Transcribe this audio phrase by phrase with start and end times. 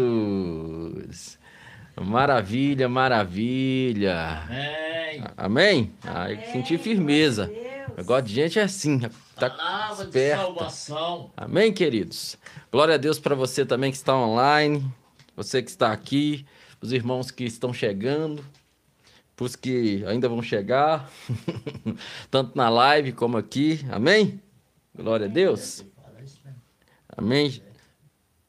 [0.00, 1.38] queridos.
[1.96, 4.42] Maravilha, maravilha.
[4.46, 5.22] Amém.
[5.36, 5.92] Amém?
[6.02, 7.50] Ai, senti firmeza.
[7.96, 9.00] Negócio de gente é assim,
[9.36, 10.42] tá Palavra de esperta.
[10.42, 11.30] salvação.
[11.36, 12.36] Amém, queridos?
[12.72, 14.84] Glória a Deus para você também que está online,
[15.36, 16.46] você que está aqui,
[16.80, 18.44] os irmãos que estão chegando,
[19.38, 21.10] os que ainda vão chegar,
[22.30, 23.80] tanto na live como aqui.
[23.90, 24.40] Amém?
[24.94, 25.84] Glória a Deus.
[27.16, 27.60] Amém.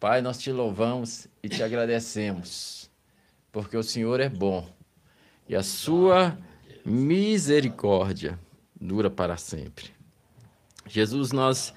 [0.01, 2.89] Pai, nós te louvamos e te agradecemos,
[3.51, 4.67] porque o Senhor é bom
[5.47, 6.35] e a sua
[6.83, 8.39] misericórdia
[8.75, 9.91] dura para sempre.
[10.87, 11.71] Jesus, nós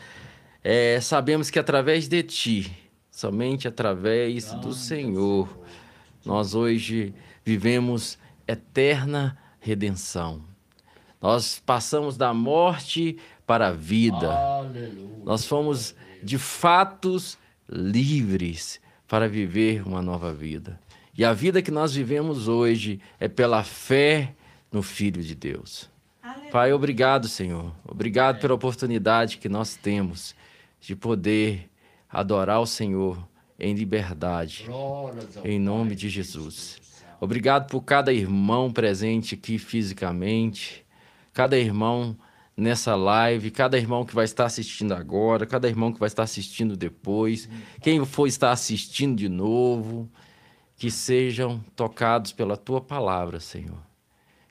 [0.63, 2.75] é, sabemos que através de Ti,
[3.11, 5.47] somente através do Senhor,
[6.25, 8.19] nós hoje vivemos
[8.49, 10.43] eterna redenção.
[11.21, 14.35] Nós passamos da morte para a vida.
[15.25, 17.37] Nós fomos de fatos
[17.69, 20.81] livres para viver uma nova vida.
[21.17, 24.35] E a vida que nós vivemos hoje é pela fé
[24.73, 25.89] no Filho de Deus.
[26.51, 27.73] Pai, obrigado, Senhor.
[27.87, 30.35] Obrigado pela oportunidade que nós temos
[30.81, 31.71] de poder
[32.11, 33.27] adorar o Senhor
[33.59, 34.67] em liberdade,
[35.45, 36.81] em nome de Jesus.
[37.21, 40.85] Obrigado por cada irmão presente aqui fisicamente,
[41.33, 42.17] cada irmão
[42.57, 46.77] nessa live, cada irmão que vai estar assistindo agora, cada irmão que vai estar assistindo
[46.77, 47.49] depois,
[47.81, 50.09] quem for estar assistindo de novo,
[50.77, 53.83] que sejam tocados pela tua palavra, Senhor.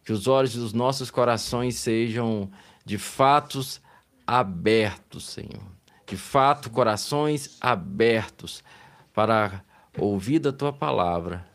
[0.03, 2.49] Que os olhos dos nossos corações sejam
[2.85, 3.81] de fatos
[4.27, 5.63] abertos, Senhor.
[6.05, 8.63] De fato, corações abertos
[9.13, 9.63] para
[9.97, 11.45] ouvir da tua palavra,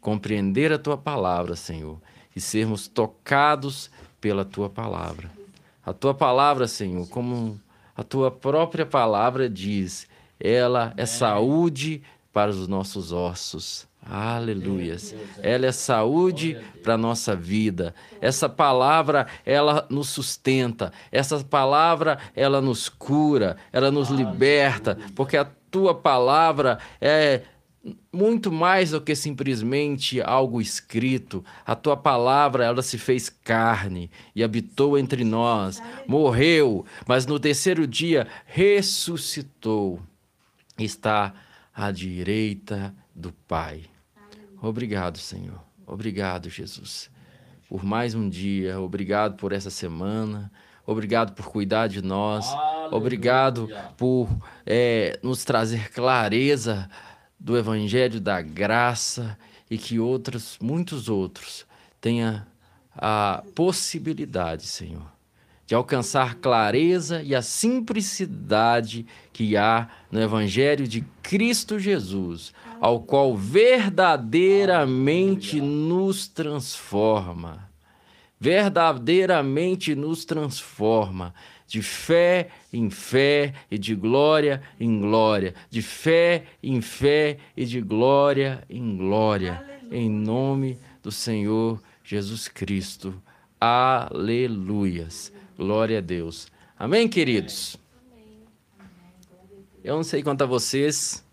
[0.00, 2.00] compreender a tua palavra, Senhor,
[2.34, 5.41] e sermos tocados pela tua palavra.
[5.84, 7.60] A tua palavra, Senhor, como
[7.96, 10.06] a tua própria palavra diz,
[10.38, 12.02] ela é saúde
[12.32, 13.86] para os nossos ossos.
[14.04, 15.14] Aleluias.
[15.40, 17.94] Ela é saúde para a nossa vida.
[18.20, 20.92] Essa palavra, ela nos sustenta.
[21.12, 27.42] Essa palavra, ela nos cura, ela nos liberta, porque a tua palavra é
[28.12, 31.44] muito mais do que simplesmente algo escrito.
[31.66, 37.86] A tua palavra, ela se fez carne e habitou entre nós, morreu, mas no terceiro
[37.86, 40.00] dia ressuscitou.
[40.78, 41.34] Está
[41.74, 43.82] à direita do Pai.
[44.60, 45.60] Obrigado, Senhor.
[45.86, 47.10] Obrigado, Jesus,
[47.68, 48.80] por mais um dia.
[48.80, 50.50] Obrigado por essa semana.
[50.86, 52.48] Obrigado por cuidar de nós.
[52.48, 52.96] Aleluia.
[52.96, 54.28] Obrigado por
[54.66, 56.88] eh, nos trazer clareza
[57.42, 59.36] do Evangelho da Graça
[59.68, 61.66] e que outros, muitos outros,
[62.00, 62.46] tenha
[62.94, 65.10] a possibilidade, Senhor,
[65.66, 73.36] de alcançar clareza e a simplicidade que há no Evangelho de Cristo Jesus, ao qual
[73.36, 77.68] verdadeiramente nos transforma.
[78.38, 81.34] Verdadeiramente nos transforma
[81.72, 87.80] de fé em fé e de glória em glória, de fé em fé e de
[87.80, 93.14] glória em glória, em nome do Senhor Jesus Cristo.
[93.58, 95.32] Aleluias.
[95.56, 96.46] Glória a Deus.
[96.78, 97.78] Amém, queridos?
[99.82, 101.24] Eu não sei quanto a vocês,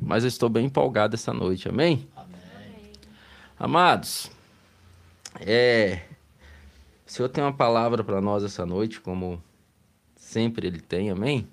[0.00, 1.68] mas eu estou bem empolgado essa noite.
[1.68, 2.08] Amém?
[3.58, 4.30] Amados,
[5.40, 6.04] é,
[7.06, 9.42] o Senhor tem uma palavra para nós essa noite, como
[10.34, 11.46] sempre Ele tem, amém?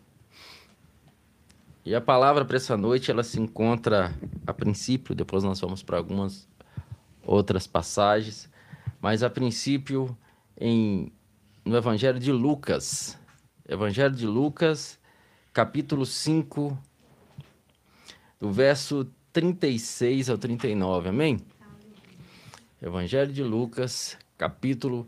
[1.86, 4.12] E a palavra para essa noite, ela se encontra
[4.46, 6.48] a princípio, depois nós vamos para algumas
[7.24, 8.50] outras passagens,
[9.00, 10.18] mas a princípio
[10.60, 11.12] em,
[11.64, 13.18] no Evangelho de Lucas.
[13.70, 15.00] Evangelho de Lucas,
[15.54, 16.76] capítulo 5,
[18.40, 21.40] do verso 36 ao 39, amém?
[22.82, 25.08] Evangelho de Lucas, capítulo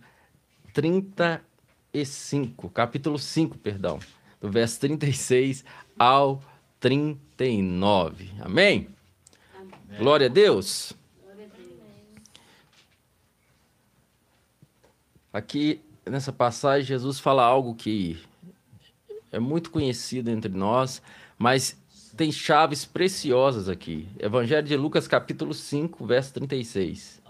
[1.93, 3.99] 35, capítulo 5, perdão,
[4.41, 5.63] do verso 36
[5.97, 6.41] ao
[6.79, 8.31] 39.
[8.41, 8.87] Amém?
[9.99, 10.93] Glória a Deus.
[15.31, 18.19] Aqui nessa passagem, Jesus fala algo que
[19.31, 20.99] é muito conhecido entre nós,
[21.37, 21.77] mas
[22.17, 24.07] tem chaves preciosas aqui.
[24.17, 27.21] Evangelho de Lucas, capítulo 5, verso 36.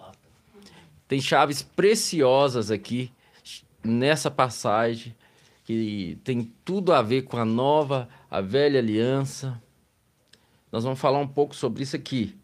[1.05, 3.11] Tem chaves preciosas aqui
[3.83, 5.15] nessa passagem
[5.63, 9.61] que tem tudo a ver com a nova, a velha aliança.
[10.71, 12.37] Nós vamos falar um pouco sobre isso aqui.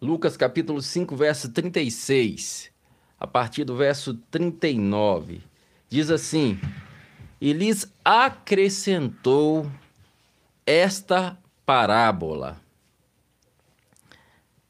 [0.00, 2.70] Lucas capítulo 5, verso 36,
[3.18, 5.42] a partir do verso 39.
[5.88, 6.58] Diz assim:
[7.38, 9.70] E lhes acrescentou
[10.64, 11.36] esta
[11.66, 12.60] parábola.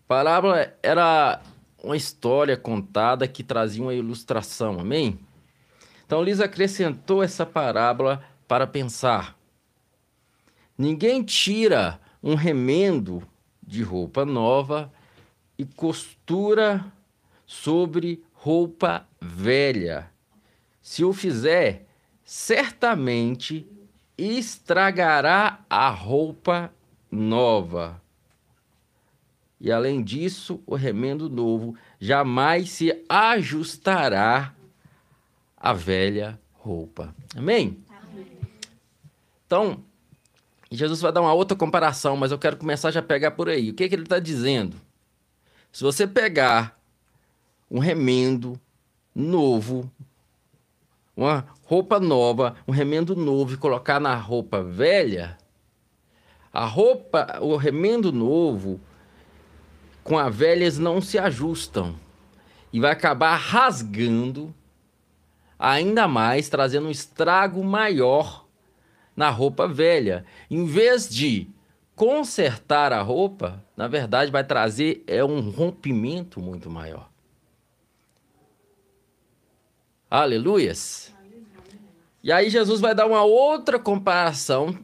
[0.09, 1.41] Parábola era
[1.83, 5.19] uma história contada que trazia uma ilustração, amém?
[6.05, 9.39] Então, Liz acrescentou essa parábola para pensar.
[10.77, 13.23] Ninguém tira um remendo
[13.63, 14.93] de roupa nova
[15.57, 16.85] e costura
[17.47, 20.11] sobre roupa velha.
[20.81, 21.87] Se o fizer,
[22.25, 23.67] certamente
[24.17, 26.73] estragará a roupa
[27.11, 28.01] nova.
[29.61, 34.55] E além disso, o remendo novo jamais se ajustará
[35.57, 37.15] à velha roupa.
[37.37, 37.79] Amém?
[37.91, 38.27] Amém.
[39.47, 39.85] Então,
[40.71, 43.71] Jesus vai dar uma outra comparação, mas eu quero começar já a pegar por aí.
[43.71, 44.77] O que, que ele está dizendo?
[45.71, 46.81] Se você pegar
[47.71, 48.59] um remendo
[49.15, 49.91] novo,
[51.15, 55.37] uma roupa nova, um remendo novo e colocar na roupa velha,
[56.53, 58.81] a roupa, o remendo novo
[60.03, 61.95] com a velha eles não se ajustam
[62.73, 64.55] e vai acabar rasgando
[65.59, 68.47] ainda mais, trazendo um estrago maior
[69.15, 70.25] na roupa velha.
[70.51, 71.49] Em vez de
[71.95, 77.11] consertar a roupa, na verdade vai trazer é um rompimento muito maior.
[80.11, 81.15] Aleluias.
[82.23, 84.77] E aí Jesus vai dar uma outra comparação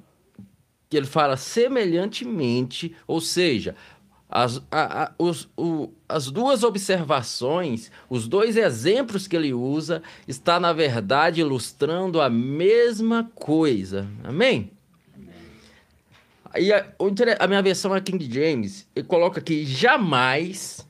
[0.88, 3.74] que ele fala semelhantemente, ou seja,
[4.36, 10.60] as, a, a, os, o, as duas observações, os dois exemplos que ele usa, está
[10.60, 14.06] na verdade ilustrando a mesma coisa.
[14.22, 14.70] Amém?
[16.54, 16.86] E a,
[17.38, 20.86] a minha versão é King James, ele coloca aqui jamais,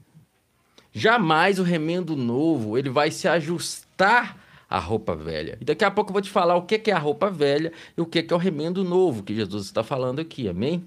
[0.92, 4.36] jamais o remendo novo ele vai se ajustar
[4.68, 5.56] à roupa velha.
[5.60, 8.00] E daqui a pouco eu vou te falar o que é a roupa velha e
[8.00, 10.48] o que é o remendo novo que Jesus está falando aqui.
[10.48, 10.84] Amém?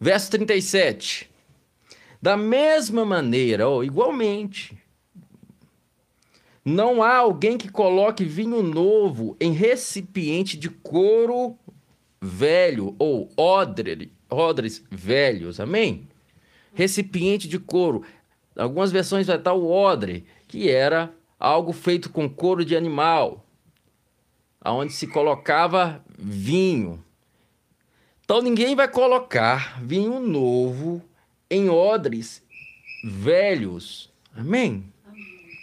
[0.00, 1.30] Verso 37.
[2.20, 4.76] Da mesma maneira, ou igualmente,
[6.64, 11.56] não há alguém que coloque vinho novo em recipiente de couro
[12.20, 15.60] velho ou odre, odres velhos.
[15.60, 16.08] Amém?
[16.74, 18.02] Recipiente de couro.
[18.56, 23.46] Algumas versões vai estar o odre, que era algo feito com couro de animal,
[24.60, 27.02] aonde se colocava vinho.
[28.26, 31.00] Então ninguém vai colocar vinho novo
[31.48, 32.42] em odres
[33.04, 34.12] velhos.
[34.36, 34.92] Amém?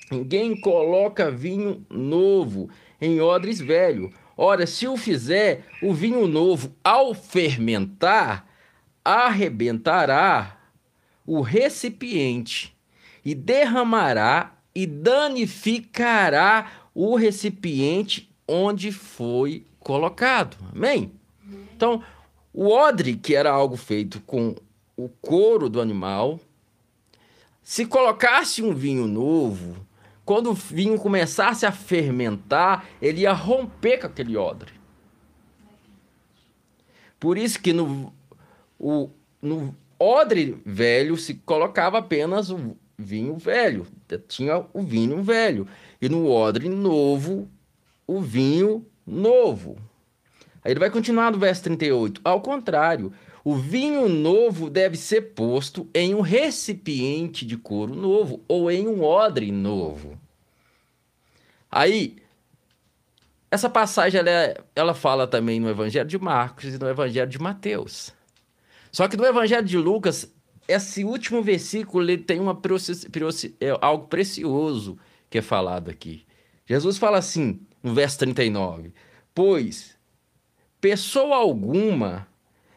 [0.10, 2.70] Ninguém coloca vinho novo
[3.02, 4.14] em odres velhos.
[4.38, 8.48] Ora, se o fizer, o vinho novo, ao fermentar,
[9.04, 10.58] arrebentará
[11.28, 12.74] o recipiente
[13.26, 20.56] e derramará e danificará o recipiente onde foi colocado.
[20.74, 21.12] Amém?
[21.76, 22.02] Então,
[22.54, 24.56] o odre, que era algo feito com
[24.96, 26.40] o couro do animal,
[27.64, 29.76] se colocasse um vinho novo,
[30.24, 34.72] quando o vinho começasse a fermentar, ele ia romper com aquele odre.
[37.20, 38.14] Por isso que no,
[38.78, 39.10] o,
[39.42, 43.88] no odre velho se colocava apenas o vinho velho,
[44.28, 45.68] tinha o vinho velho.
[46.02, 47.50] E no odre novo,
[48.06, 49.78] o vinho novo.
[50.64, 52.22] Aí ele vai continuar no verso 38.
[52.24, 53.12] Ao contrário,
[53.44, 59.04] o vinho novo deve ser posto em um recipiente de couro novo ou em um
[59.04, 60.18] odre novo.
[61.70, 62.18] Aí,
[63.52, 67.40] essa passagem ela, é, ela fala também no Evangelho de Marcos e no Evangelho de
[67.40, 68.14] Mateus.
[68.92, 70.32] Só que no Evangelho de Lucas,
[70.68, 72.60] esse último versículo ele tem uma,
[73.60, 74.98] é algo precioso
[75.30, 76.26] que é falado aqui.
[76.66, 78.94] Jesus fala assim, no verso 39:
[79.34, 79.93] Pois
[80.84, 82.28] pessoa alguma,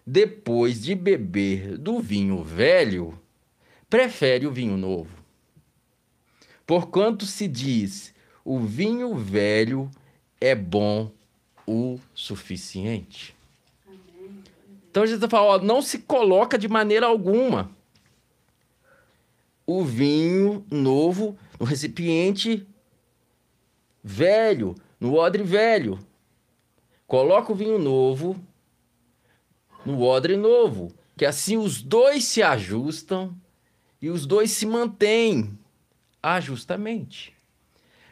[0.07, 3.21] depois de beber do vinho velho,
[3.91, 5.11] prefere o vinho novo.
[6.65, 9.91] Porquanto se diz: o vinho velho
[10.41, 11.11] é bom
[11.67, 13.35] o suficiente.
[14.89, 17.73] Então a gente fala, ó, não se coloca de maneira alguma
[19.67, 22.65] o vinho novo no recipiente
[24.01, 25.99] velho, no odre velho.
[27.07, 28.37] Coloca o vinho novo
[29.85, 33.35] no odre novo, que assim os dois se ajustam
[34.03, 35.57] e os dois se mantêm
[36.23, 37.33] ajustamente.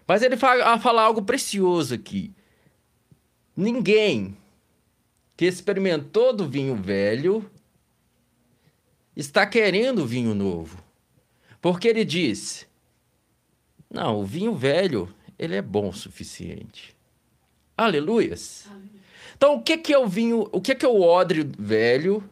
[0.06, 2.32] Mas ele fala, fala algo precioso aqui.
[3.56, 4.36] Ninguém
[5.36, 7.50] que experimentou do vinho velho
[9.16, 10.82] está querendo vinho novo.
[11.60, 12.66] Porque ele diz:
[13.90, 16.94] Não, o vinho velho, ele é bom o suficiente.
[17.76, 18.66] Aleluias.
[18.70, 18.90] Amém.
[19.36, 22.22] Então, o que, que é o vinho, o que, que é o odre velho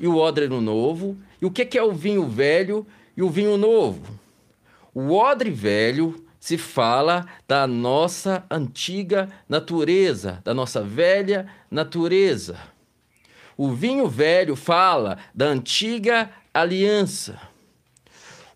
[0.00, 1.16] e o odre novo.
[1.40, 4.18] E o que que é o vinho velho e o vinho novo?
[4.94, 12.58] O odre velho se fala da nossa antiga natureza, da nossa velha natureza.
[13.56, 17.38] O vinho velho fala da antiga aliança.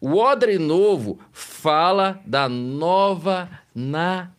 [0.01, 4.34] O odre novo fala da nova natureza.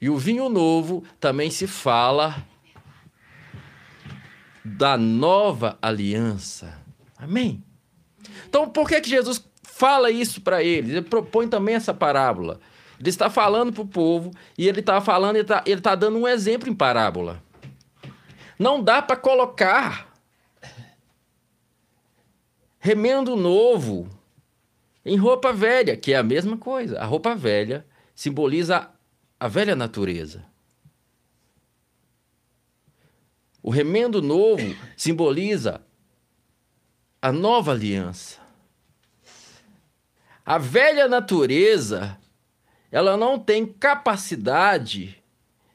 [0.00, 2.44] E o vinho novo também se fala
[4.62, 6.78] da nova aliança.
[7.16, 7.64] Amém?
[8.46, 10.90] Então, por que, que Jesus fala isso para eles?
[10.90, 12.60] Ele propõe também essa parábola.
[13.00, 16.18] Ele está falando para o povo e ele está falando, ele está, ele está dando
[16.18, 17.42] um exemplo em parábola.
[18.58, 20.12] Não dá para colocar
[22.78, 24.08] remendo novo
[25.04, 26.98] em roupa velha, que é a mesma coisa.
[26.98, 28.90] A roupa velha simboliza
[29.38, 30.44] a velha natureza.
[33.62, 34.62] O remendo novo
[34.96, 35.82] simboliza
[37.20, 38.38] a nova aliança.
[40.44, 42.18] A velha natureza,
[42.92, 45.22] ela não tem capacidade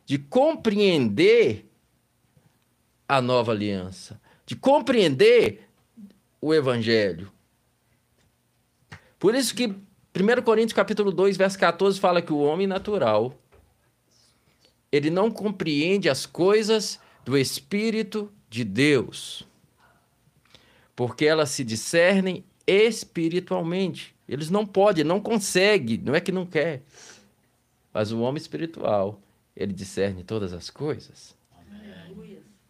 [0.05, 1.67] de compreender
[3.07, 5.67] a nova aliança, de compreender
[6.39, 7.31] o evangelho.
[9.19, 13.37] Por isso que 1 Coríntios capítulo 2, verso 14 fala que o homem natural
[14.91, 19.45] ele não compreende as coisas do espírito de Deus,
[20.95, 24.15] porque elas se discernem espiritualmente.
[24.27, 26.81] Eles não podem, não conseguem, não é que não quer.
[27.93, 29.19] Mas o homem espiritual,
[29.55, 31.35] ele discerne todas as coisas.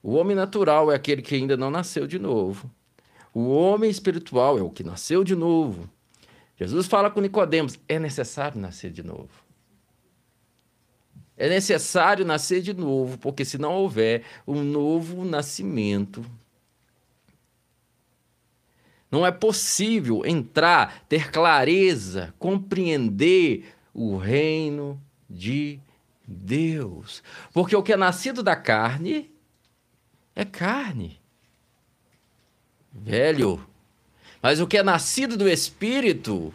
[0.01, 2.69] O homem natural é aquele que ainda não nasceu de novo.
[3.33, 5.89] O homem espiritual é o que nasceu de novo.
[6.59, 9.29] Jesus fala com Nicodemos: é necessário nascer de novo.
[11.37, 16.25] É necessário nascer de novo, porque se não houver um novo nascimento,
[19.09, 25.79] não é possível entrar, ter clareza, compreender o reino de
[26.27, 27.23] Deus.
[27.53, 29.31] Porque o que é nascido da carne
[30.35, 31.21] é carne.
[32.91, 33.68] Velho.
[34.41, 36.53] Mas o que é nascido do espírito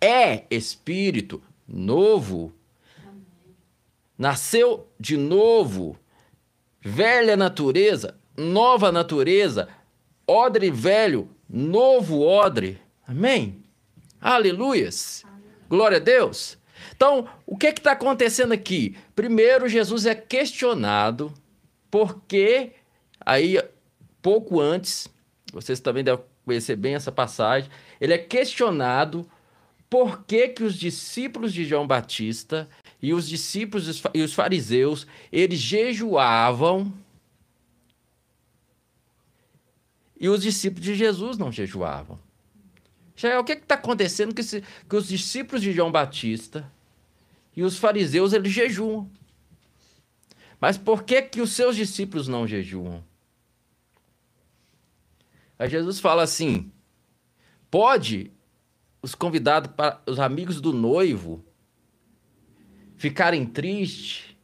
[0.00, 2.52] é espírito novo.
[4.18, 5.98] Nasceu de novo.
[6.82, 9.68] Velha natureza, nova natureza,
[10.26, 12.80] odre velho, novo odre.
[13.06, 13.62] Amém?
[14.20, 15.24] Aleluias.
[15.68, 16.58] Glória a Deus.
[16.96, 18.96] Então, o que está acontecendo aqui?
[19.14, 21.32] Primeiro, Jesus é questionado
[21.90, 22.72] porque,
[23.24, 23.62] aí,
[24.22, 25.08] pouco antes,
[25.52, 29.24] vocês também devem conhecer bem essa passagem, ele é questionado
[29.88, 32.68] por que, que os discípulos de João Batista
[33.00, 36.92] e os discípulos e os fariseus, eles jejuavam
[40.18, 42.18] e os discípulos de Jesus não jejuavam.
[43.22, 46.70] É o que está acontecendo que, se, que os discípulos de João Batista
[47.54, 49.08] e os fariseus eles jejuam.
[50.60, 53.04] Mas por que que os seus discípulos não jejuam?
[55.60, 56.72] Aí Jesus fala assim:
[57.70, 58.32] pode
[59.02, 61.44] os convidados para os amigos do noivo
[62.96, 64.34] ficarem tristes,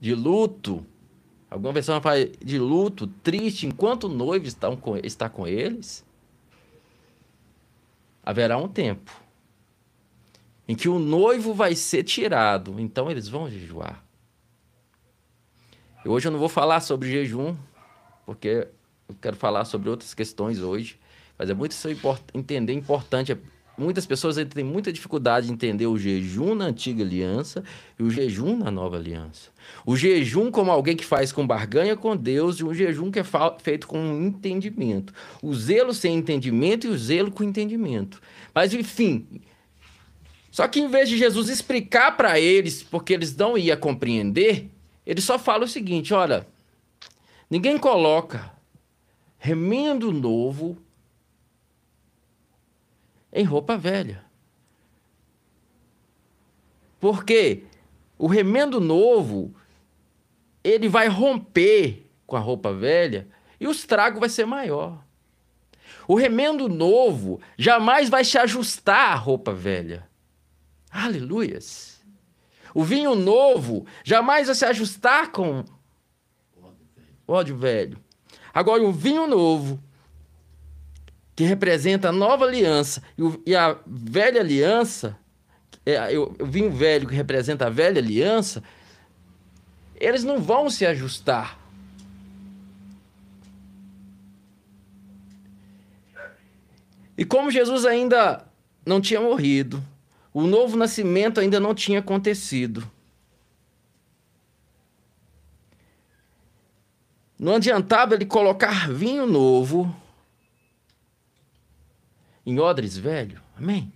[0.00, 0.84] de luto,
[1.50, 6.04] Alguma versão fala de luto, triste, enquanto o noivo está com, está com eles.
[8.22, 9.10] Haverá um tempo
[10.68, 14.04] em que o noivo vai ser tirado, então eles vão jejuar.
[16.04, 17.56] Hoje eu não vou falar sobre jejum,
[18.26, 18.68] porque
[19.08, 20.98] eu quero falar sobre outras questões hoje,
[21.38, 21.74] mas é muito
[22.34, 23.36] entender importante
[23.78, 27.62] muitas pessoas têm muita dificuldade de entender o jejum na antiga aliança
[27.98, 29.50] e o jejum na nova aliança.
[29.86, 33.24] O jejum como alguém que faz com barganha com Deus e um jejum que é
[33.60, 35.14] feito com entendimento.
[35.42, 38.20] O zelo sem entendimento e o zelo com entendimento.
[38.52, 39.40] Mas enfim,
[40.50, 44.68] só que em vez de Jesus explicar para eles, porque eles não iam compreender,
[45.06, 46.46] ele só fala o seguinte: olha,
[47.48, 48.57] ninguém coloca
[49.38, 50.76] remendo novo
[53.32, 54.24] em roupa velha.
[57.00, 57.64] Porque
[58.18, 59.54] o remendo novo
[60.62, 63.28] ele vai romper com a roupa velha
[63.60, 65.02] e o estrago vai ser maior.
[66.06, 70.08] O remendo novo jamais vai se ajustar à roupa velha.
[70.90, 72.02] Aleluias.
[72.74, 75.64] O vinho novo jamais vai se ajustar com
[77.26, 77.98] o ódio velho.
[78.58, 79.80] Agora, o vinho novo,
[81.36, 85.16] que representa a nova aliança, e, o, e a velha aliança,
[85.86, 88.60] é, eu, o vinho velho que representa a velha aliança,
[89.94, 91.56] eles não vão se ajustar.
[97.16, 98.44] E como Jesus ainda
[98.84, 99.80] não tinha morrido,
[100.34, 102.90] o novo nascimento ainda não tinha acontecido.
[107.38, 109.94] Não adiantava ele colocar vinho novo
[112.44, 113.40] em odres velho.
[113.56, 113.92] Amém?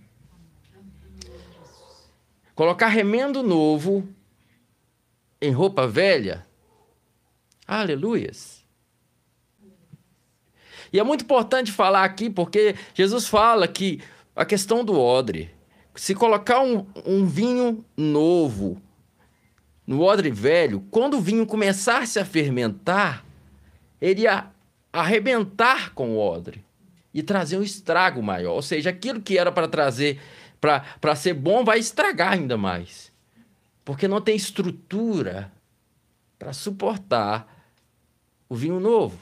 [2.55, 4.07] Colocar remendo novo
[5.41, 6.45] em roupa velha.
[7.67, 8.63] Aleluias.
[10.91, 13.99] E é muito importante falar aqui, porque Jesus fala que
[14.35, 15.49] a questão do odre,
[15.95, 18.79] se colocar um, um vinho novo
[19.85, 23.25] no odre velho, quando o vinho começasse a fermentar,
[24.03, 24.47] ele ia
[24.91, 26.61] arrebentar com o odre
[27.13, 28.51] e trazer um estrago maior.
[28.51, 30.19] Ou seja, aquilo que era para trazer,
[30.59, 33.13] para ser bom, vai estragar ainda mais.
[33.85, 35.49] Porque não tem estrutura
[36.37, 37.47] para suportar
[38.49, 39.17] o vinho novo.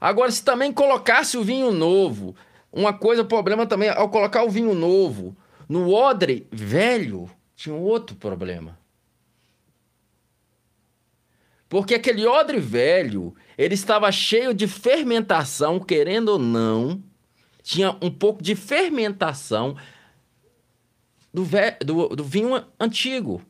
[0.00, 2.36] Agora, se também colocasse o vinho novo,
[2.72, 5.36] uma coisa, problema também, ao colocar o vinho novo
[5.68, 8.79] no odre velho, tinha um outro problema.
[11.70, 17.00] Porque aquele odre velho, ele estava cheio de fermentação, querendo ou não,
[17.62, 19.76] tinha um pouco de fermentação
[21.32, 21.46] do,
[21.84, 23.40] do, do vinho antigo,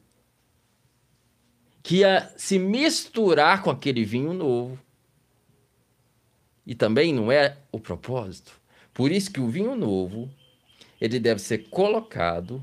[1.83, 4.79] que ia se misturar com aquele vinho novo.
[6.67, 8.53] E também não é o propósito.
[8.93, 10.31] Por isso que o vinho novo,
[11.00, 12.62] ele deve ser colocado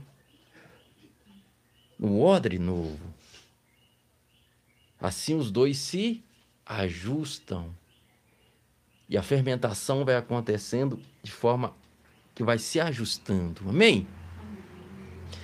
[1.97, 3.16] no odre novo.
[4.99, 6.23] Assim os dois se
[6.65, 7.73] ajustam.
[9.07, 11.73] E a fermentação vai acontecendo de forma
[12.35, 13.61] que vai se ajustando.
[13.69, 14.07] Amém?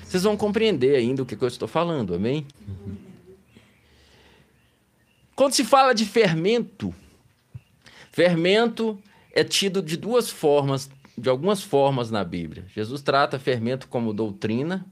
[0.04, 2.46] Vocês vão compreender ainda o que eu estou falando, amém?
[5.36, 6.94] Quando se fala de fermento,
[8.14, 9.02] Fermento
[9.34, 12.64] é tido de duas formas, de algumas formas na Bíblia.
[12.68, 14.86] Jesus trata fermento como doutrina,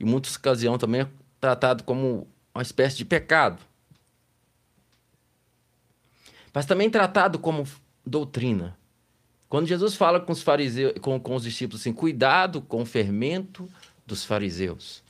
[0.00, 3.60] e em muitas ocasiões também é tratado como uma espécie de pecado.
[6.52, 7.66] Mas também tratado como
[8.06, 8.78] doutrina.
[9.48, 13.68] Quando Jesus fala com os fariseus, com, com os discípulos assim, cuidado com o fermento
[14.06, 15.02] dos fariseus.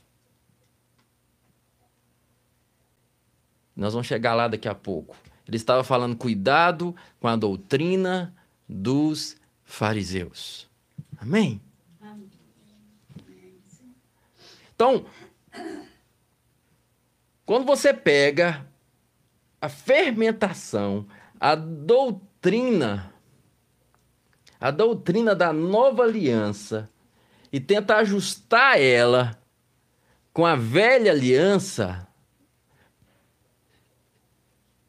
[3.75, 5.15] Nós vamos chegar lá daqui a pouco.
[5.47, 8.33] Ele estava falando cuidado com a doutrina
[8.67, 10.67] dos fariseus.
[11.17, 11.61] Amém?
[14.73, 15.05] Então,
[17.45, 18.67] quando você pega
[19.61, 21.07] a fermentação,
[21.39, 23.13] a doutrina,
[24.59, 26.89] a doutrina da nova aliança
[27.51, 29.39] e tenta ajustar ela
[30.33, 32.07] com a velha aliança,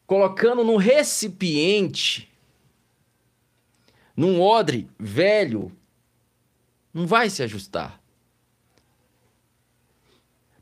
[0.05, 2.31] colocando num recipiente,
[4.15, 5.71] num odre velho,
[6.93, 8.01] não vai se ajustar.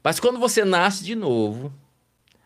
[0.04, 1.74] Mas quando você nasce de novo,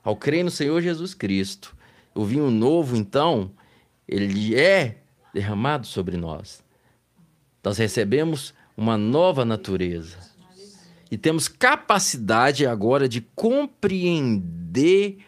[0.04, 1.76] ao crer no Senhor Jesus Cristo,
[2.14, 3.52] o vinho novo, então,
[4.08, 4.98] ele é
[5.34, 6.64] derramado sobre nós.
[7.64, 10.18] Nós recebemos uma nova natureza.
[11.12, 15.20] E temos capacidade agora de compreender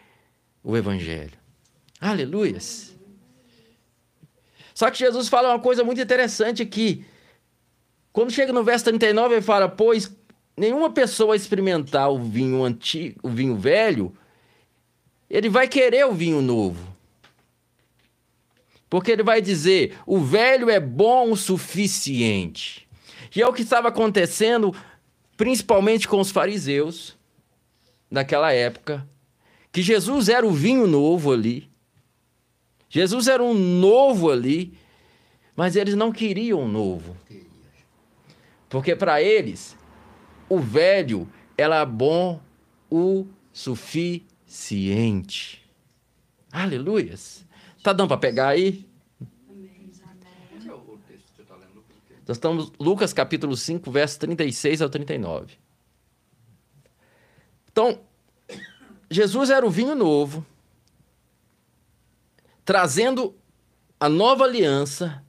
[0.62, 1.32] o Evangelho.
[2.00, 2.96] Aleluias.
[4.74, 7.04] Só que Jesus fala uma coisa muito interessante aqui.
[8.12, 10.14] Quando chega no verso 39, ele fala: Pois
[10.56, 14.14] nenhuma pessoa experimentar o vinho antigo, o vinho velho,
[15.32, 16.94] ele vai querer o vinho novo.
[18.90, 22.86] Porque ele vai dizer: o velho é bom o suficiente.
[23.34, 24.76] E é o que estava acontecendo,
[25.34, 27.16] principalmente com os fariseus,
[28.10, 29.08] naquela época,
[29.72, 31.70] que Jesus era o vinho novo ali.
[32.90, 34.74] Jesus era um novo ali,
[35.56, 37.16] mas eles não queriam um novo.
[38.68, 39.74] Porque para eles,
[40.46, 42.38] o velho era bom
[42.90, 44.31] o suficiente.
[46.52, 47.42] Aleluias.
[47.82, 48.86] Tá dando para pegar aí?
[52.28, 55.54] Nós estamos Lucas capítulo 5, verso 36 ao 39.
[57.70, 58.02] Então,
[59.10, 60.44] Jesus era o vinho novo,
[62.62, 63.34] trazendo
[63.98, 65.24] a nova aliança,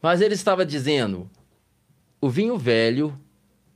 [0.00, 1.28] mas ele estava dizendo:
[2.20, 3.20] o vinho velho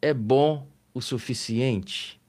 [0.01, 2.23] é bom o suficiente.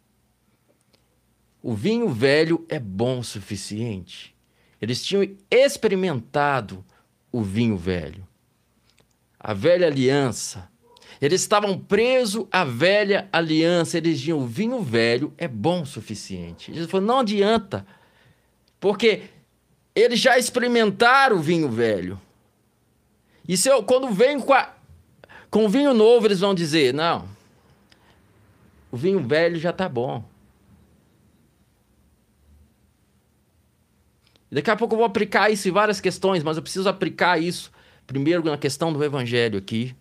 [1.68, 4.36] O vinho velho é bom o suficiente.
[4.80, 6.86] Eles tinham experimentado
[7.32, 8.24] o vinho velho,
[9.40, 10.70] a velha aliança.
[11.20, 13.98] Eles estavam presos à velha aliança.
[13.98, 16.72] Eles diziam: o vinho velho é bom o suficiente.
[16.72, 17.84] Jesus falou: não adianta,
[18.80, 19.24] porque
[19.96, 22.22] eles já experimentaram o vinho velho.
[23.48, 24.72] E se eu, quando vem com, a,
[25.50, 27.28] com o vinho novo, eles vão dizer: não,
[28.92, 30.35] o vinho velho já está bom.
[34.52, 37.72] Daqui a pouco eu vou aplicar isso em várias questões, mas eu preciso aplicar isso
[38.06, 39.96] primeiro na questão do evangelho aqui.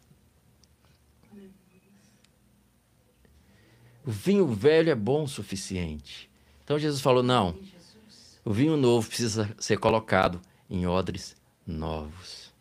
[4.06, 6.30] O vinho velho é bom o suficiente.
[6.62, 7.58] Então Jesus falou: não,
[8.44, 11.34] o vinho novo precisa ser colocado em odres
[11.66, 12.52] novos.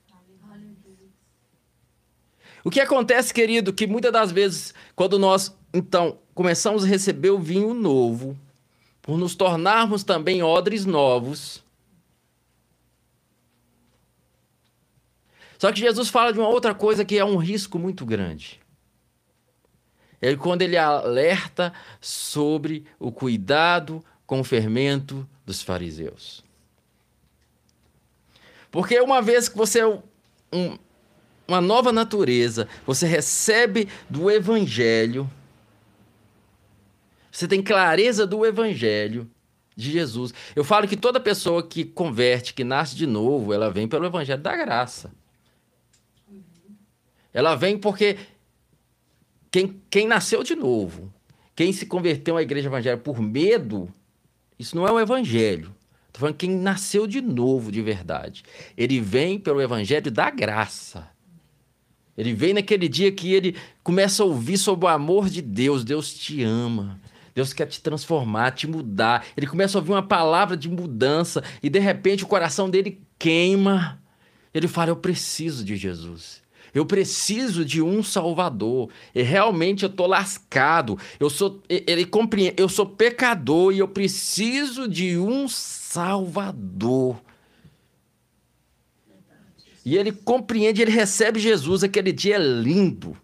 [2.64, 7.40] O que acontece, querido, que muitas das vezes, quando nós, então, começamos a receber o
[7.40, 8.38] vinho novo,
[9.02, 11.63] por nos tornarmos também odres novos,
[15.64, 18.60] Só que Jesus fala de uma outra coisa que é um risco muito grande.
[20.22, 21.72] É quando ele alerta
[22.02, 26.44] sobre o cuidado com o fermento dos fariseus.
[28.70, 30.78] Porque uma vez que você é um,
[31.48, 35.32] uma nova natureza, você recebe do Evangelho,
[37.32, 39.32] você tem clareza do Evangelho
[39.78, 40.34] de Jesus.
[40.58, 44.42] Eu falo que toda pessoa que converte, que nasce de novo, ela vem pelo Evangelho
[44.42, 45.23] da graça.
[47.34, 48.18] Ela vem porque
[49.50, 51.12] quem, quem nasceu de novo,
[51.56, 53.92] quem se converteu à igreja evangélica por medo,
[54.58, 55.74] isso não é o evangelho.
[56.08, 58.44] Estou falando quem nasceu de novo de verdade.
[58.78, 61.10] Ele vem pelo evangelho da graça.
[62.16, 65.84] Ele vem naquele dia que ele começa a ouvir sobre o amor de Deus.
[65.84, 67.02] Deus te ama.
[67.34, 69.26] Deus quer te transformar, te mudar.
[69.36, 74.00] Ele começa a ouvir uma palavra de mudança e de repente o coração dele queima.
[74.54, 76.43] Ele fala: Eu preciso de Jesus.
[76.74, 78.90] Eu preciso de um Salvador.
[79.14, 80.98] E realmente eu tô lascado.
[81.20, 87.22] Eu sou ele compreende, eu sou pecador e eu preciso de um Salvador.
[89.86, 93.18] E ele compreende, ele recebe Jesus, aquele dia é lindo.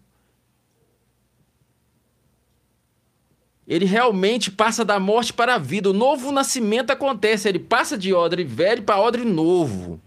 [3.66, 5.88] Ele realmente passa da morte para a vida.
[5.88, 10.00] O novo nascimento acontece, ele passa de odre velho para odre novo.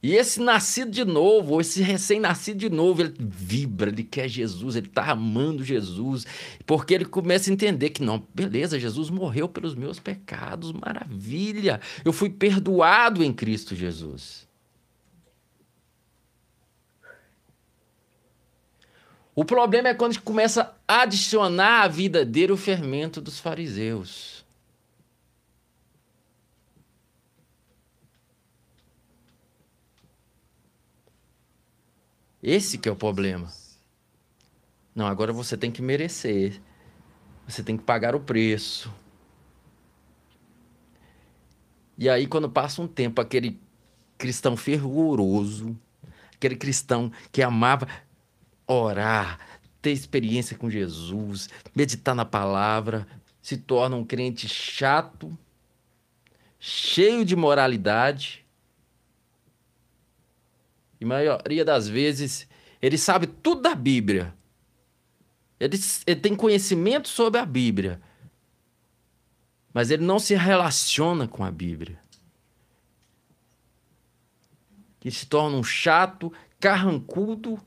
[0.00, 4.86] E esse nascido de novo, esse recém-nascido de novo, ele vibra, ele quer Jesus, ele
[4.86, 6.24] está amando Jesus,
[6.64, 12.12] porque ele começa a entender que não, beleza, Jesus morreu pelos meus pecados, maravilha, eu
[12.12, 14.46] fui perdoado em Cristo Jesus.
[19.34, 23.38] O problema é quando a gente começa a adicionar à vida dele o fermento dos
[23.38, 24.37] fariseus.
[32.48, 33.52] Esse que é o problema.
[34.94, 36.62] Não, agora você tem que merecer.
[37.46, 38.90] Você tem que pagar o preço.
[41.98, 43.60] E aí, quando passa um tempo, aquele
[44.16, 45.78] cristão fervoroso,
[46.34, 47.86] aquele cristão que amava
[48.66, 49.38] orar,
[49.82, 53.06] ter experiência com Jesus, meditar na palavra,
[53.42, 55.36] se torna um crente chato,
[56.58, 58.42] cheio de moralidade,
[61.00, 62.48] e maioria das vezes,
[62.80, 64.34] ele sabe tudo da Bíblia.
[65.60, 68.00] Ele, ele tem conhecimento sobre a Bíblia.
[69.72, 71.98] Mas ele não se relaciona com a Bíblia.
[75.00, 77.60] Que se torna um chato, carrancudo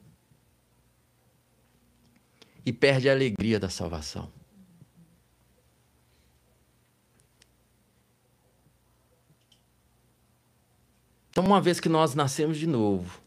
[2.65, 4.31] e perde a alegria da salvação.
[11.31, 13.19] Então, uma vez que nós nascemos de novo,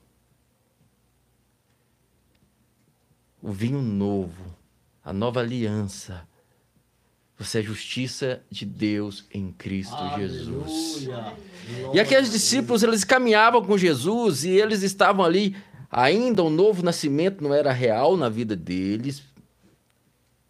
[3.43, 4.55] o vinho novo,
[5.03, 6.29] a nova aliança,
[7.37, 10.29] você é justiça de Deus em Cristo Aleluia.
[10.29, 11.09] Jesus.
[11.93, 15.57] E aqueles discípulos, eles caminhavam com Jesus e eles estavam ali,
[15.91, 19.23] ainda o novo nascimento não era real na vida deles,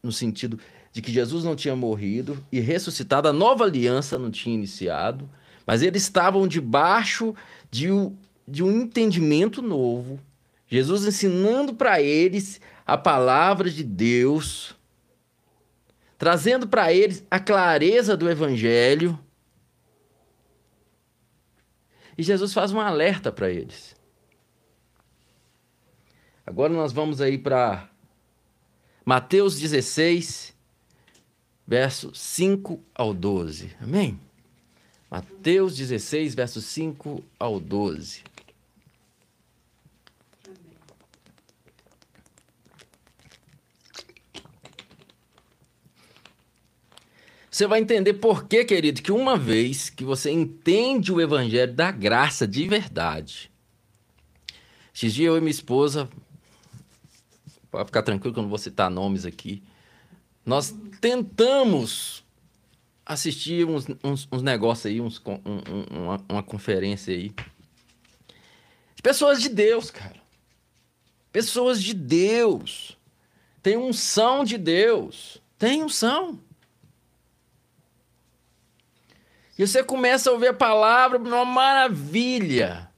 [0.02, 0.58] no sentido
[0.92, 5.28] de que Jesus não tinha morrido e ressuscitado, a nova aliança não tinha iniciado.
[5.66, 7.34] Mas eles estavam debaixo
[7.70, 7.88] de,
[8.46, 10.20] de um entendimento novo.
[10.66, 14.74] Jesus ensinando para eles a palavra de Deus,
[16.18, 19.18] trazendo para eles a clareza do evangelho.
[22.16, 23.94] E Jesus faz um alerta para eles.
[26.46, 27.88] Agora nós vamos aí para
[29.04, 30.54] Mateus 16,
[31.66, 33.74] verso 5 ao 12.
[33.80, 34.20] Amém?
[35.14, 38.24] Mateus 16, versos 5 ao 12.
[47.48, 51.92] Você vai entender por que, querido, que uma vez que você entende o evangelho da
[51.92, 53.52] graça de verdade.
[54.92, 56.08] Esses dias eu e minha esposa,
[57.70, 59.62] pode ficar tranquilo que eu não vou citar nomes aqui,
[60.44, 62.23] nós tentamos
[63.04, 67.32] assistir uns, uns, uns negócios aí, uns, um, um, uma, uma conferência aí.
[69.02, 70.22] Pessoas de Deus, cara.
[71.30, 72.96] Pessoas de Deus.
[73.62, 75.42] Tem unção de Deus.
[75.58, 76.40] Tem unção.
[79.58, 82.90] E você começa a ouvir a palavra, uma maravilha.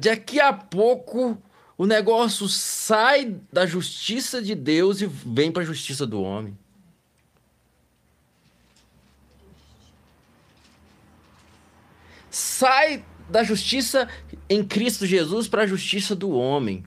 [0.00, 1.36] Daqui a pouco
[1.76, 6.56] o negócio sai da justiça de Deus e vem para a justiça do homem.
[12.34, 14.08] Sai da justiça
[14.50, 16.84] em Cristo Jesus para a justiça do homem.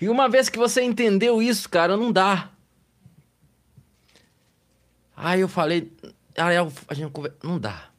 [0.00, 2.50] E uma vez que você entendeu isso, cara, não dá.
[5.14, 5.92] Aí eu falei,
[6.38, 7.90] aí a gente não dá.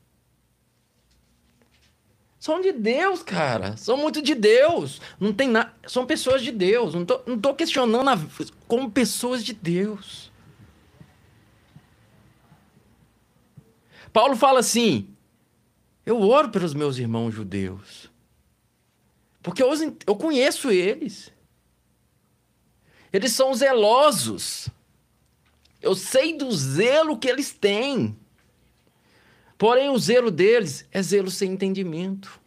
[2.40, 3.78] São de Deus, cara.
[3.78, 5.00] São muito de Deus.
[5.20, 5.76] Não tem nada.
[5.86, 6.96] São pessoas de Deus.
[6.96, 8.20] Não tô, não tô questionando a...
[8.68, 10.31] como pessoas de Deus.
[14.12, 15.16] Paulo fala assim:
[16.06, 18.10] eu oro pelos meus irmãos judeus.
[19.42, 19.70] Porque eu,
[20.06, 21.32] eu conheço eles.
[23.12, 24.70] Eles são zelosos.
[25.82, 28.16] Eu sei do zelo que eles têm.
[29.58, 32.40] Porém, o zelo deles é zelo sem entendimento.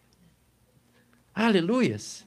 [1.34, 2.24] Aleluias.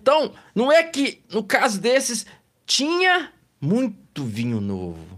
[0.00, 2.26] Então, não é que no caso desses
[2.66, 5.13] tinha muito vinho novo.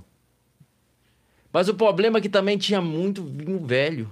[1.56, 4.10] Mas o problema é que também tinha muito vinho velho.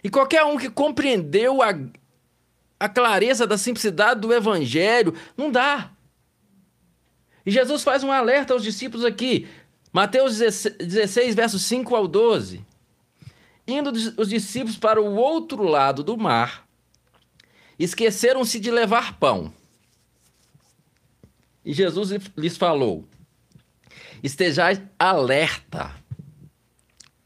[0.00, 1.76] E qualquer um que compreendeu a,
[2.78, 5.90] a clareza da simplicidade do evangelho, não dá.
[7.44, 9.48] E Jesus faz um alerta aos discípulos aqui.
[9.92, 12.64] Mateus 16, versos 5 ao 12.
[13.66, 16.64] Indo os discípulos para o outro lado do mar,
[17.76, 19.52] esqueceram-se de levar pão.
[21.64, 23.08] E Jesus lhes falou:
[24.22, 25.94] Estejais alerta.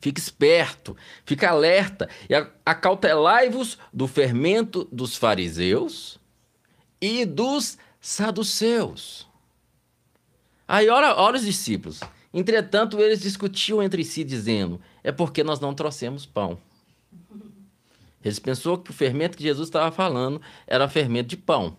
[0.00, 6.20] Fique esperto, fique alerta e acautelai-vos do fermento dos fariseus
[7.00, 9.26] e dos saduceus.
[10.68, 12.00] Aí, ora, ora os discípulos.
[12.32, 16.58] Entretanto, eles discutiam entre si, dizendo: É porque nós não trouxemos pão.
[18.22, 21.76] Eles pensou que o fermento que Jesus estava falando era fermento de pão.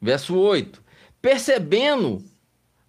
[0.00, 0.82] Verso 8:
[1.20, 2.22] Percebendo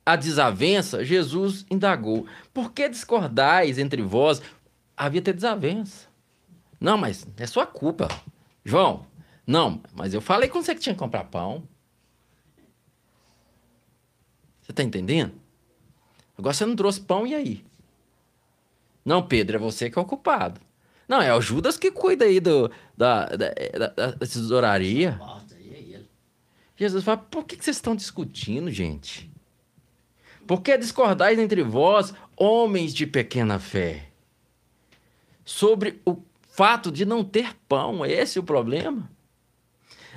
[0.05, 4.41] a desavença, Jesus indagou: Por que discordais entre vós?
[4.95, 6.07] Havia ter desavença.
[6.79, 8.07] Não, mas é sua culpa.
[8.63, 9.05] João,
[9.45, 11.63] não, mas eu falei com você que tinha que comprar pão.
[14.61, 15.33] Você está entendendo?
[16.37, 17.65] Agora você não trouxe pão, e aí?
[19.03, 20.61] Não, Pedro, é você que é o culpado.
[21.07, 25.19] Não, é o Judas que cuida aí do, da, da, da, da tesouraria.
[26.79, 29.29] Jesus fala: por que vocês estão discutindo, gente?
[30.47, 34.07] Por que discordais entre vós, homens de pequena fé?
[35.43, 36.17] Sobre o
[36.53, 39.11] fato de não ter pão, é esse o problema?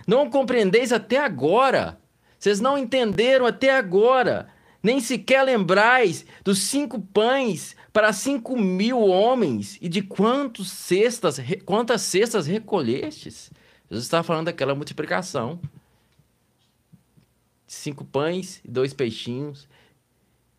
[0.07, 1.99] Não compreendeis até agora.
[2.39, 4.49] Vocês não entenderam até agora.
[4.83, 12.03] Nem sequer lembrais dos cinco pães para cinco mil homens e de quantos cestas, quantas
[12.03, 13.51] cestas recolhestes.
[13.89, 15.61] Jesus está falando daquela multiplicação.
[17.73, 19.67] Cinco pães e dois peixinhos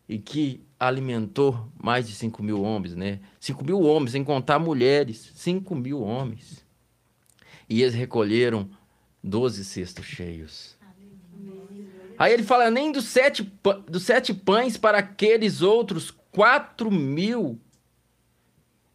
[0.08, 3.20] e que alimentou mais de 5 mil homens, né?
[3.38, 6.66] 5 mil homens, sem contar mulheres, 5 mil homens.
[7.68, 8.68] E eles recolheram
[9.22, 10.76] 12 cestos cheios.
[12.18, 13.48] Aí ele fala, nem dos sete,
[13.88, 17.60] dos sete pães para aqueles outros quatro mil.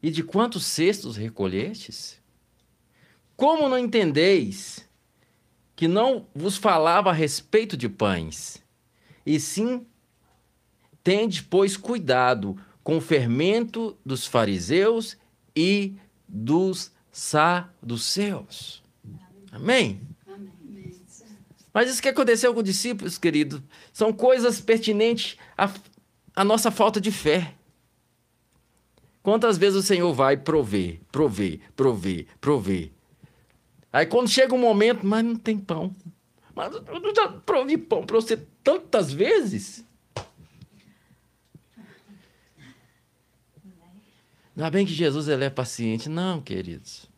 [0.03, 2.19] E de quantos cestos recolhestes?
[3.37, 4.88] Como não entendeis
[5.79, 8.61] que não vos falava a respeito de pães,
[9.25, 9.85] e sim
[11.01, 15.17] Tende, pois, cuidado com o fermento dos fariseus
[15.55, 15.95] e
[16.27, 18.83] dos saduceus.
[19.53, 20.01] Amém?
[20.27, 21.01] Amém?
[21.73, 23.63] Mas isso que aconteceu com os discípulos, querido,
[23.93, 25.73] são coisas pertinentes à,
[26.35, 27.55] à nossa falta de fé.
[29.23, 32.98] Quantas vezes o Senhor vai prover, prover, prover, prover.
[33.91, 35.95] Aí quando chega um momento, mas não tem pão.
[36.55, 39.85] Mas eu já provi pão para você tantas vezes.
[44.57, 46.09] É bem que Jesus ele é paciente.
[46.09, 47.09] Não, queridos.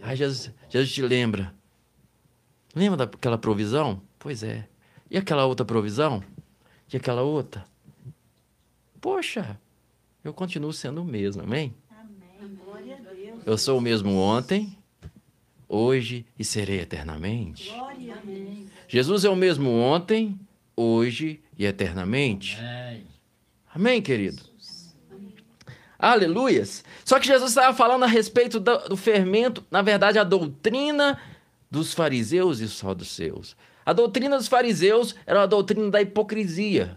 [0.00, 1.54] Aí Jesus, Jesus te lembra.
[2.74, 4.00] Lembra daquela provisão?
[4.18, 4.66] Pois é.
[5.10, 6.22] E aquela outra provisão?
[6.90, 7.66] E aquela outra?
[9.00, 9.60] Poxa,
[10.24, 11.74] eu continuo sendo o mesmo, amém?
[11.90, 12.56] Amém.
[12.64, 13.42] Glória a Deus.
[13.44, 14.77] Eu sou o mesmo ontem,
[15.68, 17.70] hoje e serei eternamente.
[17.70, 18.66] Glória a Deus.
[18.88, 20.38] Jesus é o mesmo ontem,
[20.74, 22.56] hoje e eternamente.
[22.58, 23.06] Amém.
[23.74, 24.42] Amém, querido?
[25.98, 26.84] Aleluias.
[27.04, 31.20] Só que Jesus estava falando a respeito do, do fermento, na verdade, a doutrina
[31.70, 33.56] dos fariseus e os saduceus.
[33.84, 36.96] A doutrina dos fariseus era a doutrina da hipocrisia.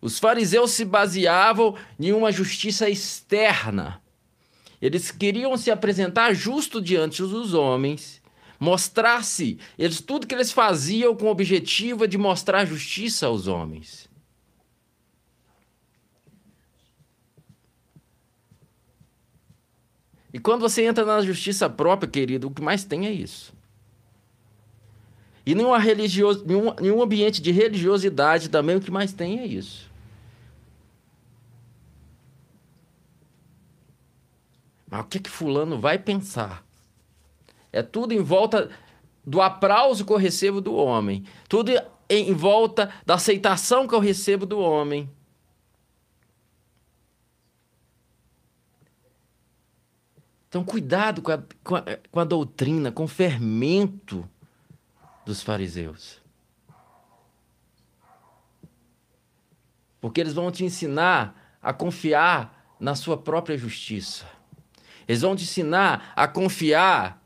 [0.00, 4.00] Os fariseus se baseavam em uma justiça externa.
[4.86, 8.22] Eles queriam se apresentar justo diante dos homens,
[8.60, 14.08] mostrar-se, eles tudo que eles faziam com o objetivo de mostrar justiça aos homens.
[20.32, 23.52] E quando você entra na justiça própria, querido, o que mais tem é isso.
[25.44, 25.72] E nenhum,
[26.80, 29.85] nenhum ambiente de religiosidade também o que mais tem é isso.
[34.88, 36.64] Mas o que que fulano vai pensar?
[37.72, 38.70] É tudo em volta
[39.24, 41.24] do aplauso que eu recebo do homem.
[41.48, 41.72] Tudo
[42.08, 45.10] em volta da aceitação que eu recebo do homem.
[50.48, 54.26] Então, cuidado com a, com a, com a doutrina, com o fermento
[55.24, 56.22] dos fariseus.
[60.00, 64.35] Porque eles vão te ensinar a confiar na sua própria justiça.
[65.06, 67.22] Eles vão te ensinar a confiar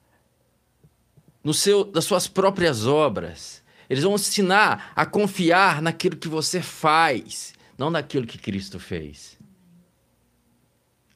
[1.42, 3.62] no seu, nas suas próprias obras.
[3.88, 9.38] Eles vão te ensinar a confiar naquilo que você faz, não naquilo que Cristo fez.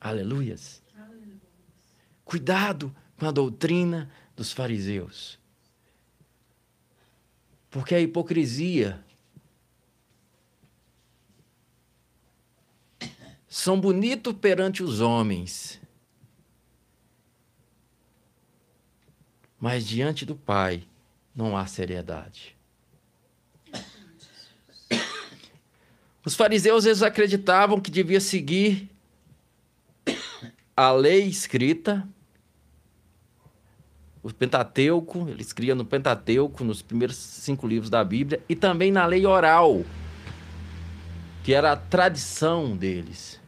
[0.01, 0.83] Aleluias.
[2.25, 5.39] Cuidado com a doutrina dos fariseus.
[7.71, 9.05] Porque a hipocrisia
[13.49, 15.81] são bonitos perante os homens,
[19.65, 20.83] mas diante do Pai
[21.35, 22.55] não há seriedade.
[26.23, 28.91] Os fariseus eles acreditavam que devia seguir
[30.77, 32.07] a lei escrita,
[34.23, 39.07] o Pentateuco, eles criam no Pentateuco, nos primeiros cinco livros da Bíblia, e também na
[39.07, 39.83] lei oral,
[41.43, 43.41] que era a tradição deles.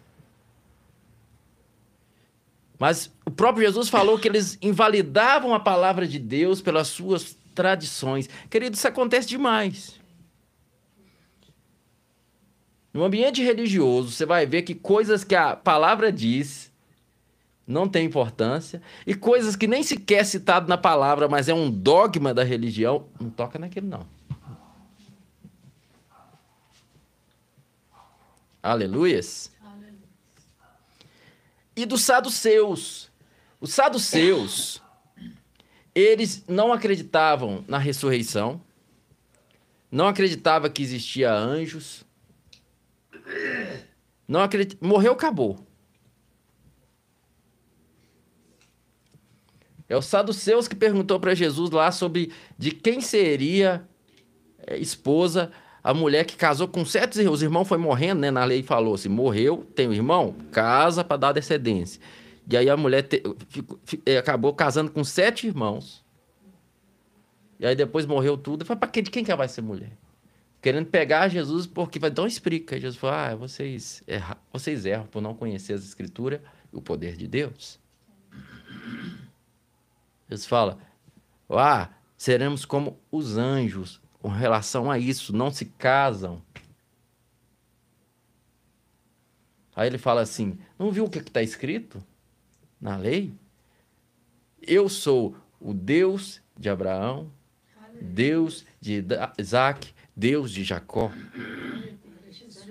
[2.79, 8.29] Mas o próprio Jesus falou que eles invalidavam a palavra de Deus pelas suas tradições.
[8.51, 9.99] Querido, isso acontece demais.
[12.93, 16.73] No ambiente religioso, você vai ver que coisas que a palavra diz
[17.67, 21.69] não tem importância, e coisas que nem sequer é citado na palavra, mas é um
[21.69, 24.07] dogma da religião, não toca naquilo não.
[28.63, 29.51] Aleluias.
[31.77, 33.11] E dos saduceus.
[33.61, 34.83] Os saduceus,
[35.95, 38.61] eles não acreditavam na ressurreição,
[39.91, 42.05] não acreditavam que existia anjos,
[44.27, 44.77] não acredit...
[44.81, 45.59] morreu, acabou.
[49.89, 53.89] É o saduceus que perguntou para Jesus lá sobre de quem seria
[54.67, 55.53] é, esposa
[55.87, 57.35] a mulher que casou com sete irmãos.
[57.35, 58.29] Os irmãos foi morrendo, né?
[58.29, 62.03] Na lei falou assim: morreu, tem um irmão, casa para dar descendência.
[62.51, 63.23] E aí a mulher te,
[64.05, 66.05] é, acabou casando com sete irmãos.
[67.61, 68.65] E aí depois morreu tudo.
[68.65, 69.93] Falei, para de quem que ela vai ser mulher?
[70.61, 72.81] Querendo pegar Jesus, porque vai, então explica.
[72.81, 74.03] Jesus falou: ah, vocês,
[74.53, 76.41] vocês erram por não conhecer as escrituras
[76.73, 77.79] e o poder de Deus.
[80.29, 80.79] Eles falam,
[81.49, 86.43] ah, seremos como os anjos com relação a isso, não se casam.
[89.73, 92.05] Aí ele fala assim: não viu o que está escrito
[92.81, 93.33] na lei?
[94.61, 97.31] Eu sou o Deus de Abraão,
[98.03, 99.05] Deus de
[99.39, 101.13] Isaac, Deus de Jacó.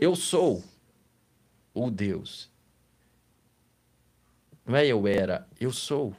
[0.01, 0.61] Eu sou
[1.73, 2.51] o Deus.
[4.65, 6.13] Não é eu era, eu sou.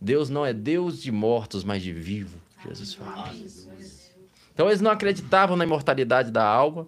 [0.00, 3.30] Deus não é Deus de mortos, mas de vivo, Jesus fala.
[4.52, 6.86] Então eles não acreditavam na imortalidade da alma.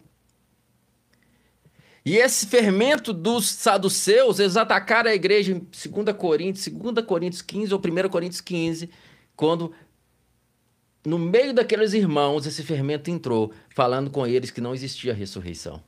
[2.05, 7.73] E esse fermento dos saduceus, eles atacaram a igreja em 2 Coríntios, 2 Coríntios 15
[7.73, 8.91] ou 1 Coríntios 15,
[9.35, 9.73] quando
[11.05, 15.83] no meio daqueles irmãos esse fermento entrou, falando com eles que não existia ressurreição.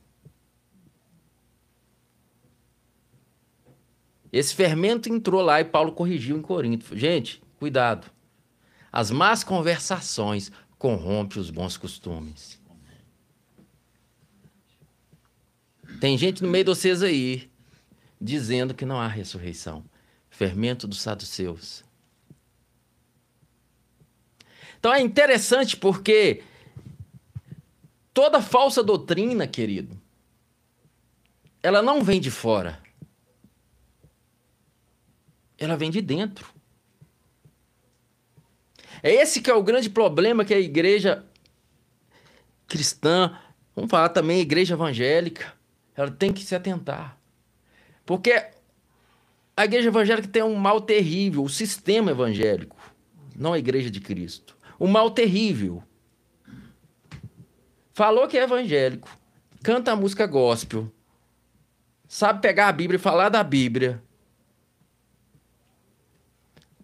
[4.32, 6.96] Esse fermento entrou lá e Paulo corrigiu em Corinto.
[6.96, 8.10] Gente, cuidado.
[8.92, 12.60] As más conversações corrompem os bons costumes.
[16.00, 17.50] Tem gente no meio de vocês aí
[18.20, 19.84] dizendo que não há ressurreição.
[20.28, 21.84] Fermento dos saduceus.
[24.78, 26.42] Então é interessante porque
[28.12, 30.00] toda falsa doutrina, querido,
[31.62, 32.82] ela não vem de fora.
[35.58, 36.55] Ela vem de dentro.
[39.02, 41.24] É esse que é o grande problema que a igreja
[42.66, 43.36] cristã,
[43.74, 45.52] vamos falar também a igreja evangélica,
[45.94, 47.18] ela tem que se atentar.
[48.04, 48.32] Porque
[49.56, 52.76] a igreja evangélica tem um mal terrível, o sistema evangélico,
[53.34, 54.56] não a igreja de Cristo.
[54.78, 55.82] Um mal terrível.
[57.94, 59.08] Falou que é evangélico,
[59.62, 60.92] canta a música gospel,
[62.06, 64.02] sabe pegar a Bíblia e falar da Bíblia.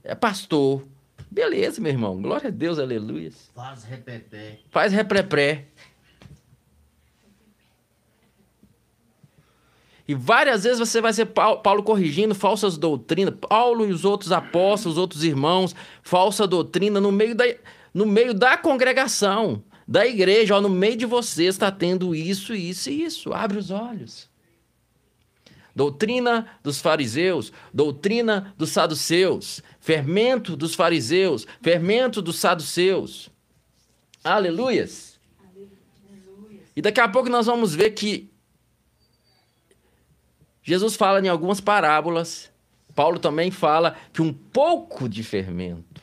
[0.02, 0.84] É pastor.
[1.32, 2.20] Beleza, meu irmão.
[2.20, 3.30] Glória a Deus, aleluia.
[3.54, 4.58] Faz repepé.
[4.70, 5.66] Faz repré
[10.06, 14.96] E várias vezes você vai ser Paulo corrigindo falsas doutrinas, Paulo e os outros apóstolos,
[14.96, 17.44] os outros irmãos, falsa doutrina no meio da,
[17.94, 22.90] no meio da congregação, da igreja, ó, no meio de você está tendo isso, isso
[22.90, 23.32] e isso.
[23.32, 24.28] Abre os olhos.
[25.74, 33.30] Doutrina dos fariseus, doutrina dos saduceus, fermento dos fariseus, fermento dos saduceus.
[34.22, 35.18] Aleluias.
[36.76, 38.30] E daqui a pouco nós vamos ver que
[40.62, 42.50] Jesus fala em algumas parábolas,
[42.94, 46.00] Paulo também fala que um pouco de fermento,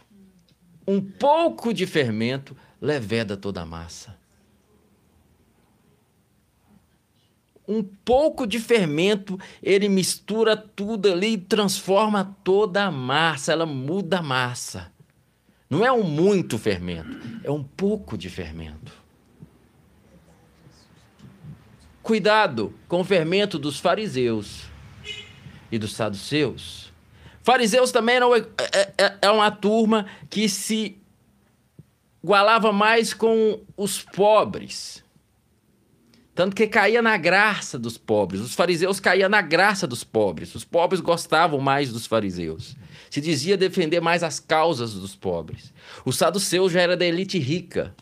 [0.86, 4.19] um pouco de fermento leveda toda a massa.
[7.72, 14.18] Um pouco de fermento, ele mistura tudo ali e transforma toda a massa, ela muda
[14.18, 14.92] a massa.
[15.70, 18.92] Não é um muito fermento, é um pouco de fermento.
[22.02, 24.64] Cuidado com o fermento dos fariseus
[25.72, 26.92] e dos saduceus.
[27.44, 28.40] Fariseus também eram, é,
[28.74, 30.98] é, é, é uma turma que se
[32.24, 35.04] igualava mais com os pobres.
[36.40, 38.40] Tanto que caía na graça dos pobres.
[38.40, 40.56] Os fariseus caíam na graça dos pobres.
[40.56, 42.78] Os pobres gostavam mais dos fariseus.
[43.10, 45.74] Se dizia defender mais as causas dos pobres.
[46.06, 47.94] Os saduceus já era da elite rica.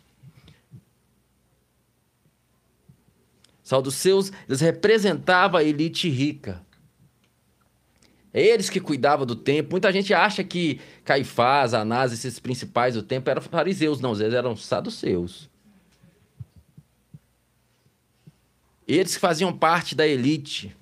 [3.64, 6.62] Saduceus, eles representavam a elite rica.
[8.32, 9.72] É eles que cuidavam do templo.
[9.72, 14.00] Muita gente acha que Caifás, Anás, esses principais do templo eram fariseus.
[14.00, 15.50] Não, eles eram saduceus.
[18.88, 20.76] Eles que faziam parte da elite.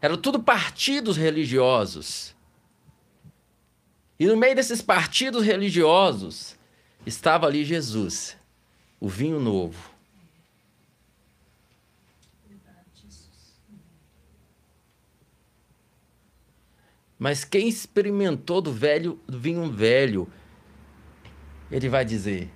[0.00, 2.34] Eram tudo partidos religiosos.
[4.18, 6.56] E no meio desses partidos religiosos,
[7.04, 8.36] estava ali Jesus,
[8.98, 9.90] o vinho novo.
[17.18, 20.28] Mas quem experimentou do velho, do vinho velho,
[21.70, 22.50] ele vai dizer: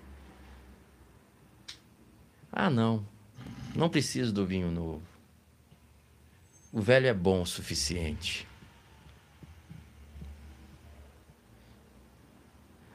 [2.58, 3.06] Ah, não,
[3.74, 5.02] não preciso do vinho novo.
[6.72, 8.48] O velho é bom o suficiente.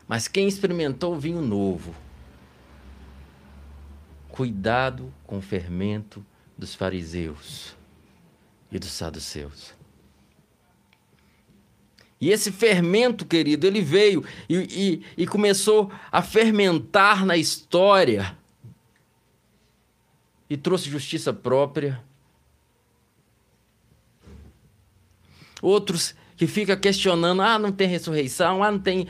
[0.08, 1.94] Mas quem experimentou o vinho novo,
[4.30, 6.26] cuidado com o fermento
[6.58, 7.76] dos fariseus
[8.72, 9.76] e dos saduceus.
[12.20, 14.56] E esse fermento, querido, ele veio e,
[15.16, 18.41] e, e, começou a fermentar na história
[20.52, 22.04] e trouxe justiça própria.
[25.62, 29.08] Outros que ficam questionando: ah, não tem ressurreição, ah, não tem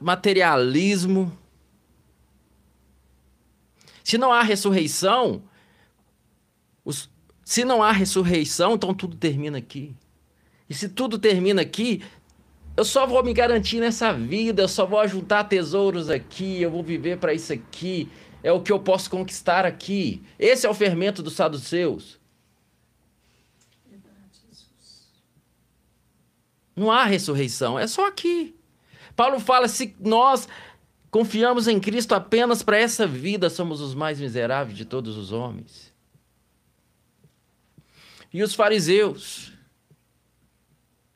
[0.00, 1.36] materialismo.
[4.02, 5.42] Se não há ressurreição,
[6.82, 7.10] os,
[7.44, 9.94] se não há ressurreição, então tudo termina aqui.
[10.66, 12.02] E se tudo termina aqui,
[12.74, 16.82] eu só vou me garantir nessa vida, eu só vou juntar tesouros aqui, eu vou
[16.82, 18.08] viver para isso aqui,
[18.48, 20.22] é o que eu posso conquistar aqui.
[20.38, 22.18] Esse é o fermento dos saduceus.
[26.74, 28.56] Não há ressurreição, é só aqui.
[29.14, 30.48] Paulo fala: se nós
[31.10, 35.92] confiamos em Cristo apenas para essa vida, somos os mais miseráveis de todos os homens.
[38.32, 39.52] E os fariseus,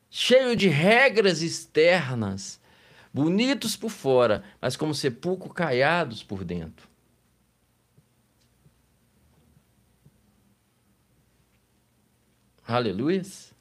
[0.07, 2.61] cheio de regras externas,
[3.11, 6.92] bonitos por fora, mas como sepulcro caiados por dentro.
[12.65, 13.53] Aleluias.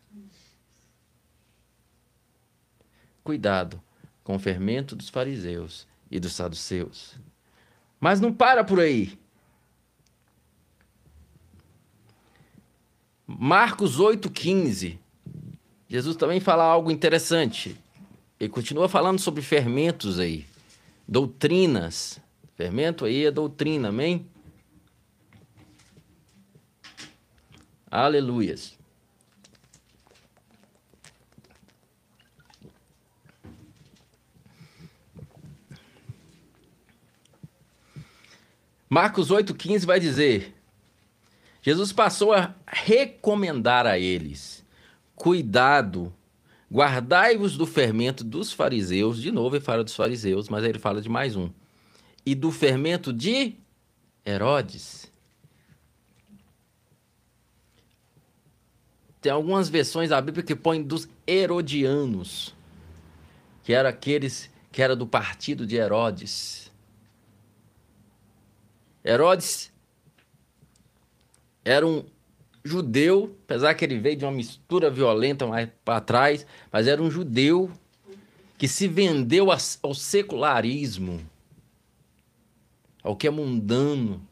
[3.25, 3.81] Cuidado
[4.23, 7.17] com o fermento dos fariseus e dos saduceus.
[8.01, 9.19] Mas não para por aí.
[13.27, 14.99] Marcos 8,15.
[15.89, 17.77] Jesus também fala algo interessante.
[18.39, 20.47] Ele continua falando sobre fermentos aí,
[21.07, 22.21] doutrinas.
[22.57, 24.27] Fermento aí é doutrina, amém?
[27.91, 28.82] Aleluias.
[38.93, 40.55] Marcos 8,15 vai dizer:
[41.63, 44.63] Jesus passou a recomendar a eles:
[45.15, 46.13] cuidado,
[46.71, 49.23] guardai-vos do fermento dos fariseus.
[49.23, 51.49] De novo, ele fala dos fariseus, mas aí ele fala de mais um:
[52.27, 53.55] e do fermento de
[54.27, 55.11] Herodes.
[59.23, 62.55] Tem algumas versões da Bíblia que põem dos herodianos,
[63.65, 66.62] que eram aqueles que era do partido de Herodes.
[69.05, 69.73] Herodes
[71.65, 72.05] era um
[72.65, 77.11] judeu, apesar que ele veio de uma mistura violenta mais para trás, mas era um
[77.11, 77.71] judeu
[78.57, 81.21] que se vendeu ao secularismo,
[83.03, 84.25] ao que é mundano,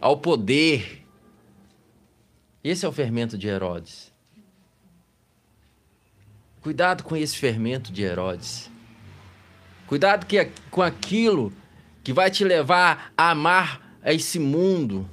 [0.00, 1.04] ao poder.
[2.62, 4.10] Esse é o fermento de Herodes.
[6.62, 8.70] Cuidado com esse fermento de Herodes.
[9.86, 11.52] Cuidado que, com aquilo
[12.04, 15.08] que vai te levar a amar esse mundo.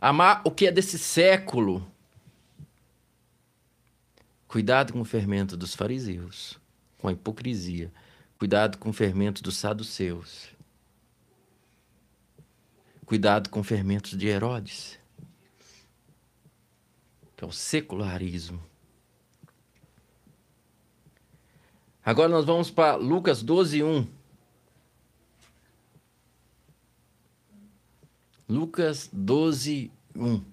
[0.00, 1.86] Amar o que é desse século.
[4.48, 6.58] Cuidado com o fermento dos fariseus,
[6.98, 7.92] com a hipocrisia.
[8.38, 10.48] Cuidado com o fermento dos saduceus.
[13.04, 14.98] Cuidado com o fermento de Herodes,
[17.36, 18.62] que é o secularismo.
[22.04, 24.06] Agora nós vamos para Lucas 12, 1.
[28.46, 30.44] Lucas 12, 1.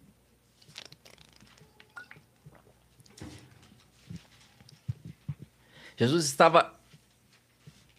[5.97, 6.73] Jesus estava,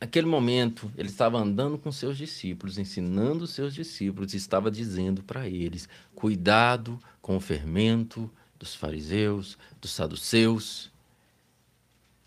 [0.00, 5.46] naquele momento, ele estava andando com seus discípulos, ensinando seus discípulos, e estava dizendo para
[5.46, 10.91] eles: cuidado com o fermento dos fariseus, dos saduceus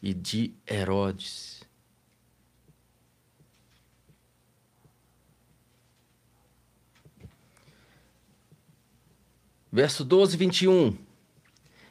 [0.06, 1.64] e de Herodes.
[9.72, 10.96] Verso 12, 21.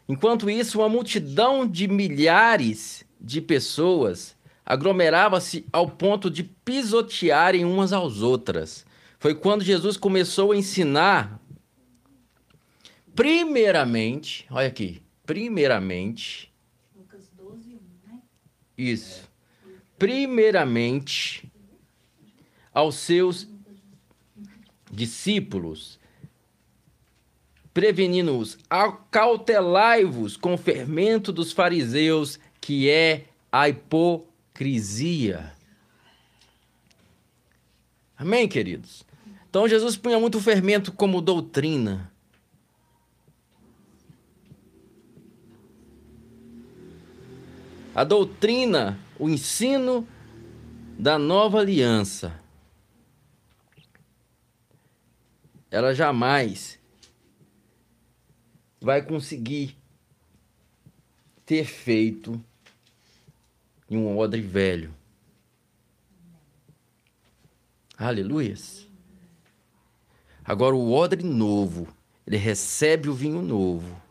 [0.09, 8.23] Enquanto isso, uma multidão de milhares de pessoas aglomerava-se ao ponto de pisotearem umas às
[8.23, 8.87] outras.
[9.19, 11.41] Foi quando Jesus começou a ensinar,
[13.13, 16.54] primeiramente, olha aqui, primeiramente,
[18.77, 19.29] isso.
[19.99, 21.51] Primeiramente,
[22.73, 23.49] aos seus
[24.91, 25.99] discípulos,
[27.73, 35.53] prevenindo-os, acautelai-vos com o fermento dos fariseus, que é a hipocrisia.
[38.17, 39.05] Amém, queridos?
[39.51, 42.13] Então Jesus punha muito fermento como doutrina.
[47.95, 50.07] A doutrina, o ensino
[50.99, 52.41] da nova aliança,
[55.71, 56.77] ela jamais
[58.81, 59.77] vai conseguir
[61.47, 62.43] ter feito
[63.89, 64.93] em um odre velho.
[67.97, 68.89] Aleluias.
[70.45, 71.87] Agora o odre novo,
[72.27, 74.04] ele recebe o vinho novo.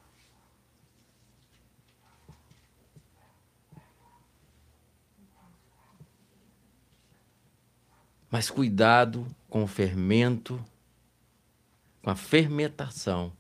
[8.34, 10.60] Mas cuidado com o fermento,
[12.02, 13.32] com a fermentação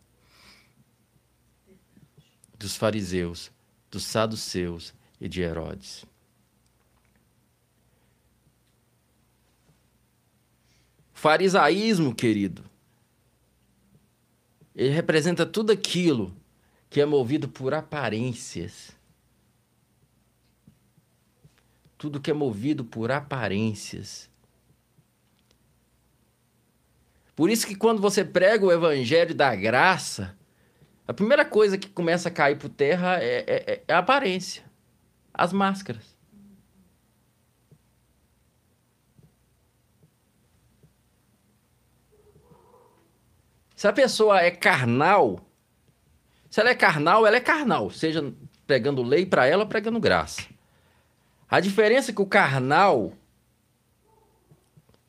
[2.59, 3.51] dos fariseus,
[3.89, 6.05] dos saduceus e de Herodes.
[11.11, 12.63] Farisaísmo, querido,
[14.75, 16.37] ele representa tudo aquilo
[16.91, 18.91] que é movido por aparências.
[21.97, 24.31] Tudo que é movido por aparências.
[27.43, 30.33] Por isso que quando você prega o evangelho da graça,
[31.05, 34.63] a primeira coisa que começa a cair por terra é, é, é a aparência,
[35.33, 36.15] as máscaras.
[43.75, 45.45] Se a pessoa é carnal,
[46.49, 48.33] se ela é carnal, ela é carnal, seja
[48.65, 50.43] pregando lei para ela ou pregando graça.
[51.49, 53.11] A diferença é que o carnal,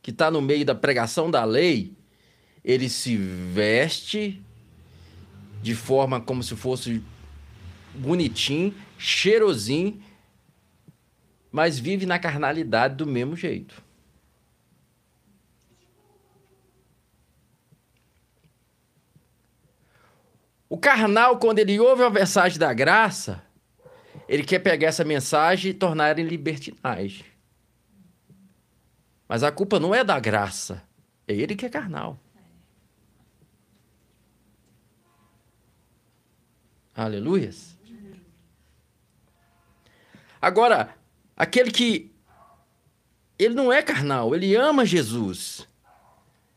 [0.02, 1.93] que está no meio da pregação da lei,
[2.64, 4.42] ele se veste
[5.60, 7.02] de forma como se fosse
[7.94, 10.02] bonitinho, cheirosinho,
[11.52, 13.82] mas vive na carnalidade do mesmo jeito.
[20.68, 23.44] O carnal, quando ele ouve a mensagem da graça,
[24.26, 27.24] ele quer pegar essa mensagem e tornar em libertinagem.
[29.28, 30.82] Mas a culpa não é da graça,
[31.28, 32.18] é ele que é carnal.
[36.94, 37.76] Aleluias.
[40.40, 40.94] Agora,
[41.36, 42.12] aquele que
[43.38, 45.66] ele não é carnal, ele ama Jesus,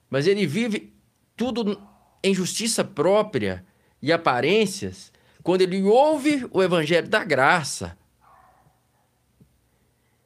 [0.10, 0.94] mas ele vive
[1.36, 1.82] tudo
[2.24, 3.66] em justiça própria
[4.02, 5.12] e aparências,
[5.42, 7.98] quando ele ouve o evangelho da graça,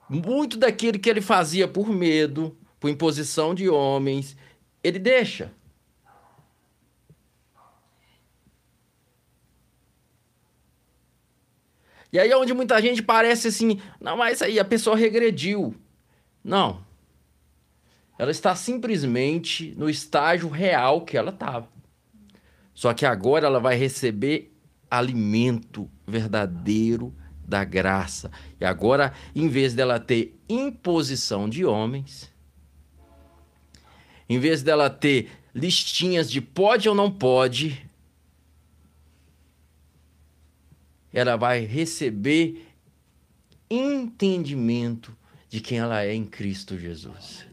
[0.09, 4.35] muito daquilo que ele fazia por medo, por imposição de homens,
[4.83, 5.53] ele deixa.
[12.11, 15.75] E aí é onde muita gente parece assim, não, mas aí a pessoa regrediu.
[16.43, 16.83] Não.
[18.19, 21.69] Ela está simplesmente no estágio real que ela estava.
[22.73, 24.53] Só que agora ela vai receber
[24.89, 27.15] alimento verdadeiro
[27.47, 28.29] da graça.
[28.59, 32.31] E agora, em vez dela ter imposição de homens,
[34.27, 37.85] em vez dela ter listinhas de pode ou não pode,
[41.13, 42.67] ela vai receber
[43.69, 45.15] entendimento
[45.49, 47.45] de quem ela é em Cristo Jesus.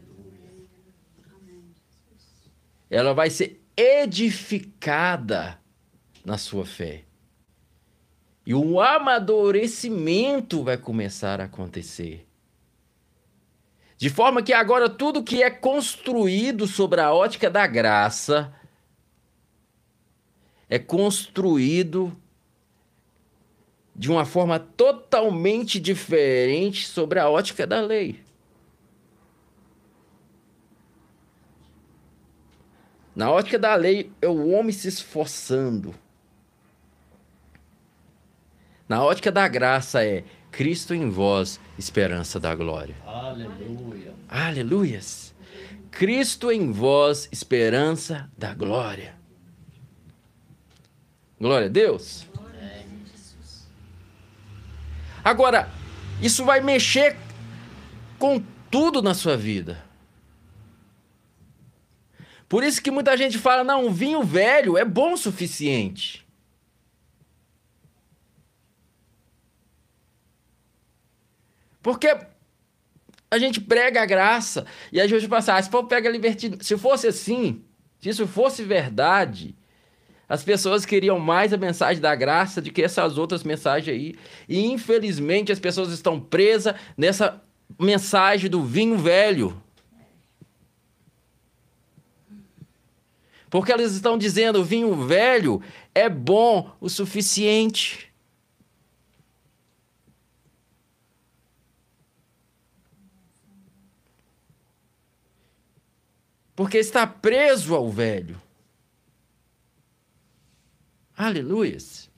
[2.89, 5.59] Ela vai ser edificada
[6.25, 7.03] na sua fé.
[8.45, 12.25] E um amadurecimento vai começar a acontecer.
[13.97, 18.53] De forma que agora tudo que é construído sobre a ótica da graça
[20.69, 22.18] é construído
[23.99, 28.23] de uma forma totalmente diferente sobre a ótica da lei.
[33.13, 35.93] Na ótica da lei, é o homem se esforçando.
[38.87, 42.95] Na ótica da graça é Cristo em vós, esperança da glória.
[43.05, 44.13] Aleluia.
[44.29, 45.35] Aleluias.
[45.91, 49.13] Cristo em vós, esperança da glória.
[51.37, 52.28] Glória a Deus.
[55.23, 55.69] Agora,
[56.21, 57.17] isso vai mexer
[58.17, 59.83] com tudo na sua vida.
[62.47, 66.27] Por isso que muita gente fala: não, um vinho velho é bom o suficiente.
[71.81, 72.07] Porque
[73.31, 76.63] a gente prega a graça e a gente passa, ah, se for pega a libertinagem.
[76.63, 77.63] Se fosse assim,
[77.99, 79.55] se isso fosse verdade,
[80.29, 84.15] as pessoas queriam mais a mensagem da graça do que essas outras mensagens aí.
[84.47, 87.41] E infelizmente as pessoas estão presas nessa
[87.79, 89.59] mensagem do vinho velho.
[93.49, 95.63] Porque elas estão dizendo o vinho velho
[95.95, 98.13] é bom o suficiente.
[106.55, 108.39] Porque está preso ao velho.
[111.19, 112.09] Aleluias.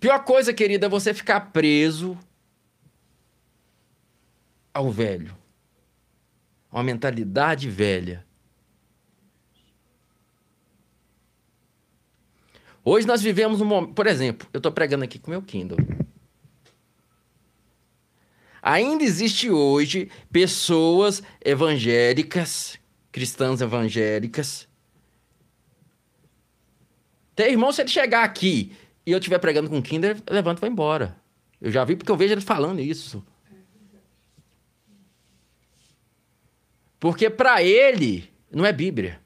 [0.00, 2.18] Pior coisa, querida, é você ficar preso
[4.72, 5.32] ao velho.
[6.72, 8.26] Uma mentalidade velha.
[12.84, 13.94] Hoje nós vivemos um momento.
[13.94, 15.78] Por exemplo, eu estou pregando aqui com meu Kindle.
[18.60, 22.80] Ainda existe hoje pessoas evangélicas,
[23.12, 24.66] cristãs evangélicas.
[27.34, 30.70] Tem irmão, se ele chegar aqui e eu estiver pregando com Kindle, levanta e vai
[30.70, 31.16] embora.
[31.60, 33.24] Eu já vi porque eu vejo ele falando isso.
[37.00, 39.20] Porque para ele não é Bíblia.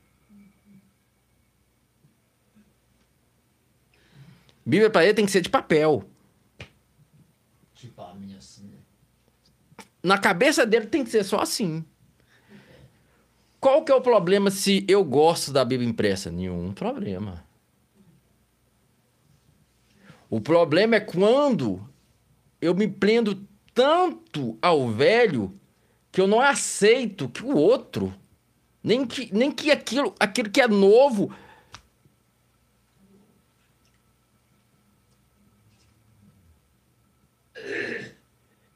[4.65, 6.05] Bíblia para ele tem que ser de papel.
[7.75, 8.71] Tipo a minha assim.
[10.03, 11.85] Na cabeça dele tem que ser só assim.
[13.61, 16.31] Qual que é o problema se eu gosto da Bíblia impressa?
[16.31, 17.48] Nenhum problema.
[20.31, 21.89] O problema é quando
[22.61, 25.59] eu me prendo tanto ao velho
[26.11, 28.15] que eu não aceito que o outro
[28.83, 31.33] Nem que, nem que aquilo, aquilo que é novo.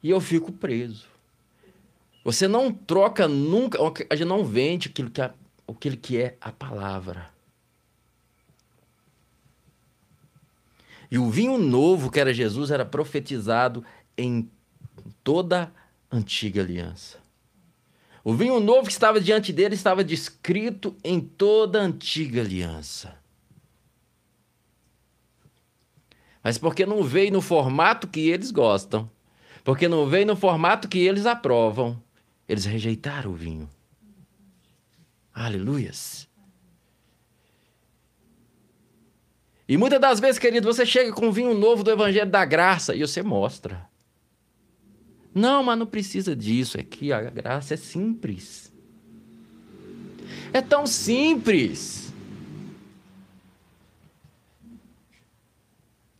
[0.02, 1.06] E eu fico preso.
[2.24, 3.78] Você não troca nunca,
[4.10, 5.32] a gente não vende aquilo que é,
[5.66, 7.30] aquilo que é a palavra.
[11.12, 13.84] E o vinho novo, que era Jesus, era profetizado
[14.16, 14.50] em
[15.22, 15.70] toda
[16.10, 17.18] a antiga aliança.
[18.24, 23.14] O vinho novo que estava diante dele estava descrito em toda a antiga aliança.
[26.42, 29.10] Mas porque não veio no formato que eles gostam,
[29.62, 32.02] porque não veio no formato que eles aprovam,
[32.48, 33.68] eles rejeitaram o vinho.
[35.34, 36.26] Aleluias.
[39.68, 42.94] E muitas das vezes, querido, você chega com um vinho novo do Evangelho da Graça
[42.94, 43.88] e você mostra.
[45.34, 46.78] Não, mas não precisa disso.
[46.78, 48.72] É que a graça é simples.
[50.52, 52.12] É tão simples.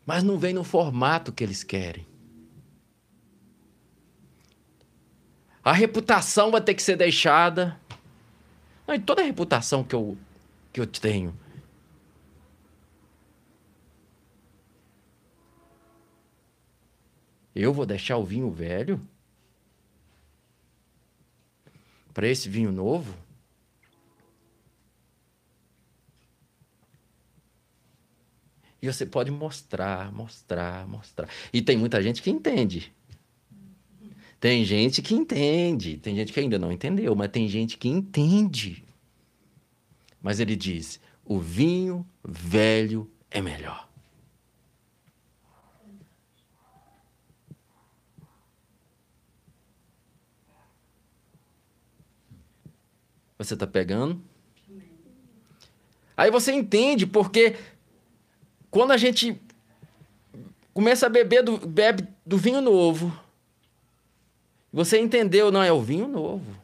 [0.07, 2.07] Mas não vem no formato que eles querem.
[5.65, 7.79] A reputação vai ter que ser deixada.
[8.87, 10.17] Não, e toda a reputação que eu,
[10.73, 11.35] que eu tenho.
[17.55, 19.01] Eu vou deixar o vinho velho
[22.15, 23.15] para esse vinho novo?
[28.81, 31.29] E você pode mostrar, mostrar, mostrar.
[31.53, 32.93] E tem muita gente que entende.
[34.41, 38.85] Tem gente que entende, tem gente que ainda não entendeu, mas tem gente que entende.
[40.21, 43.92] Mas ele diz: o vinho velho é melhor.
[53.43, 54.21] Você está pegando?
[56.17, 57.57] Aí você entende porque
[58.71, 59.41] quando a gente
[60.73, 63.17] começa a beber do, bebe do vinho novo,
[64.73, 66.63] você entendeu, não, é o vinho novo.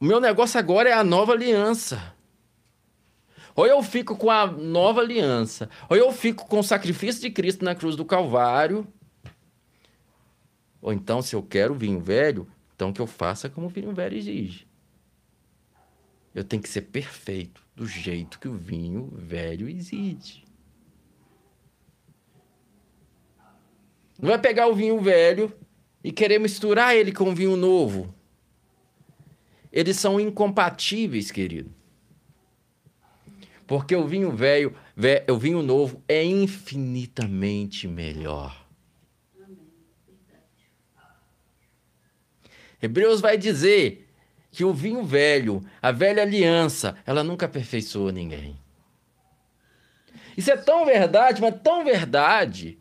[0.00, 2.14] O meu negócio agora é a nova aliança.
[3.54, 7.64] Ou eu fico com a nova aliança, ou eu fico com o sacrifício de Cristo
[7.64, 8.86] na cruz do Calvário.
[10.80, 14.16] Ou então, se eu quero vinho velho, então que eu faça como o vinho velho
[14.16, 14.66] exige.
[16.34, 20.44] Eu tenho que ser perfeito do jeito que o vinho velho exige.
[24.20, 25.52] Não vai pegar o vinho velho
[26.02, 28.14] e querer misturar ele com o vinho novo.
[29.72, 31.72] Eles são incompatíveis, querido.
[33.66, 34.74] Porque o vinho velho,
[35.30, 38.67] o vinho novo é infinitamente melhor.
[42.80, 44.08] Hebreus vai dizer
[44.50, 48.58] que o vinho velho, a velha aliança, ela nunca aperfeiçoou ninguém.
[50.36, 52.78] Isso é tão verdade, mas tão verdade,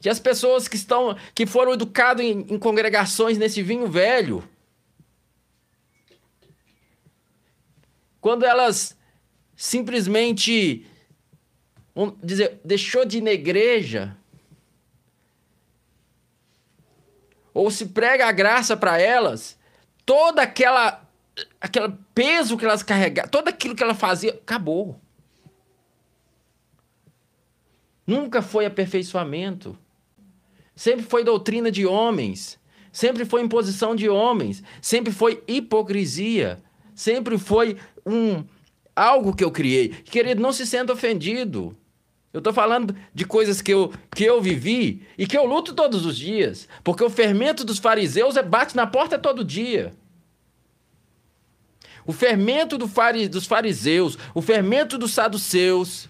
[0.00, 4.42] que as pessoas que estão que foram educadas em, em congregações nesse vinho velho,
[8.20, 8.96] quando elas
[9.54, 10.86] simplesmente
[11.94, 14.16] vamos dizer, deixou de ir na igreja,
[17.52, 19.58] ou se prega a graça para elas,
[20.04, 21.02] toda aquela
[21.60, 25.00] aquele peso que elas carregavam, todo aquilo que ela fazia, acabou.
[28.06, 29.78] Nunca foi aperfeiçoamento.
[30.74, 32.58] Sempre foi doutrina de homens.
[32.90, 34.62] Sempre foi imposição de homens.
[34.82, 36.60] Sempre foi hipocrisia.
[36.94, 38.44] Sempre foi um
[38.96, 39.88] algo que eu criei.
[39.88, 41.76] Querido, não se senta ofendido.
[42.32, 46.06] Eu estou falando de coisas que eu, que eu vivi e que eu luto todos
[46.06, 46.68] os dias.
[46.84, 49.92] Porque o fermento dos fariseus é bate na porta todo dia.
[52.06, 56.08] O fermento do fari, dos fariseus, o fermento dos saduceus,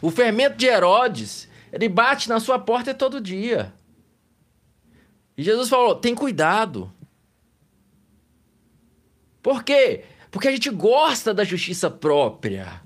[0.00, 3.72] o fermento de Herodes, ele bate na sua porta todo dia.
[5.36, 6.92] E Jesus falou: tem cuidado.
[9.42, 10.04] Por quê?
[10.30, 12.85] Porque a gente gosta da justiça própria.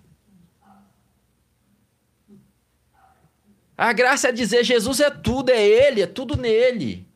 [3.80, 7.08] A graça é dizer: Jesus é tudo, é Ele, é tudo nele.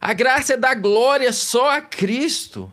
[0.00, 2.72] A graça é dar glória só a Cristo.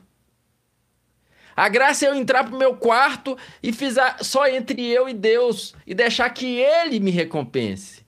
[1.56, 5.74] A graça é eu entrar pro meu quarto e fizer só entre eu e Deus
[5.88, 8.06] e deixar que Ele me recompense.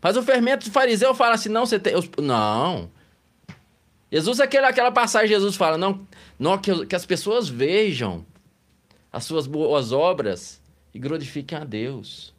[0.00, 1.92] Mas o fermento do fariseu fala assim: não, você tem.
[2.16, 2.90] Não.
[4.10, 8.24] Jesus, aquela, aquela passagem, Jesus fala: não, não que, que as pessoas vejam
[9.12, 10.60] as suas boas obras
[10.94, 12.34] e glorifiquem a Deus.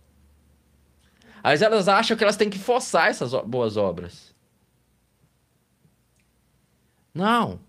[1.43, 4.33] Mas elas acham que elas têm que forçar essas boas obras.
[7.13, 7.59] Não.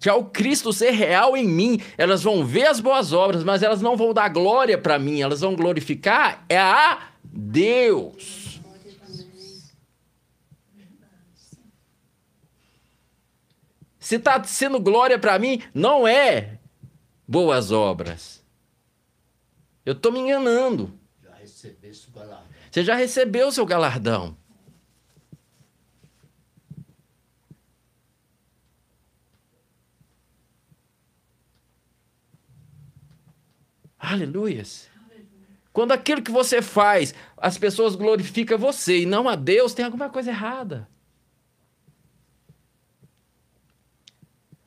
[0.00, 3.80] Que ao Cristo ser real em mim, elas vão ver as boas obras, mas elas
[3.80, 8.43] não vão dar glória para mim, elas vão glorificar é a Deus.
[14.04, 16.58] Se está sendo glória para mim, não é
[17.26, 18.44] boas obras.
[19.82, 20.92] Eu estou me enganando.
[21.22, 22.46] Já o galardão.
[22.70, 24.36] Você já recebeu o seu galardão.
[33.98, 34.90] Aleluias.
[35.72, 40.10] Quando aquilo que você faz, as pessoas glorificam você e não a Deus, tem alguma
[40.10, 40.86] coisa errada.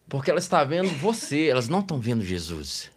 [0.09, 2.89] Porque elas estão vendo você, elas não estão vendo Jesus.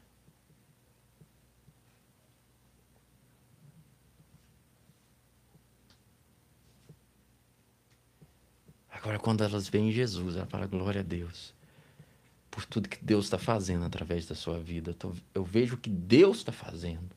[8.91, 11.55] Agora, quando elas veem Jesus, ela fala: glória a Deus.
[12.51, 14.95] Por tudo que Deus está fazendo através da sua vida.
[15.35, 17.11] Eu vejo o que Deus está fazendo.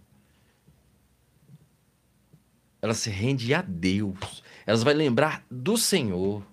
[2.82, 4.44] Ela se rende a Deus.
[4.66, 6.44] Elas vão lembrar do Senhor.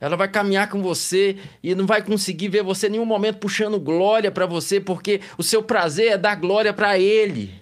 [0.00, 3.80] Ela vai caminhar com você e não vai conseguir ver você em nenhum momento puxando
[3.80, 7.52] glória para você, porque o seu prazer é dar glória para Ele.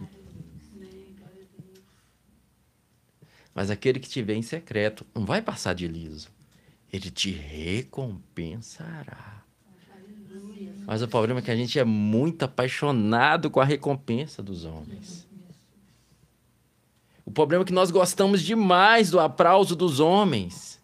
[3.55, 6.29] Mas aquele que te vê em secreto não vai passar de liso.
[6.93, 9.43] Ele te recompensará.
[10.87, 15.27] Mas o problema é que a gente é muito apaixonado com a recompensa dos homens.
[17.25, 20.76] O problema é que nós gostamos demais do aplauso dos homens.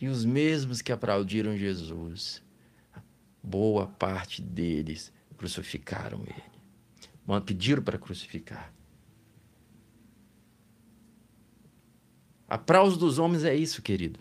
[0.00, 2.42] E os mesmos que aplaudiram Jesus,
[3.42, 7.40] boa parte deles crucificaram ele.
[7.44, 8.72] Pediram para crucificar.
[12.48, 14.20] Aplauso dos homens é isso, querido.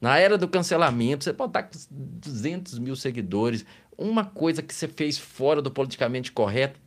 [0.00, 3.66] Na era do cancelamento, você pode estar com 200 mil seguidores.
[3.98, 6.80] Uma coisa que você fez fora do politicamente correto.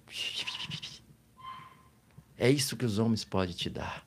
[2.37, 4.05] É isso que os homens podem te dar.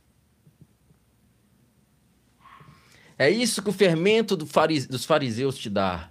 [3.18, 6.10] É isso que o fermento do farise- dos fariseus te dá.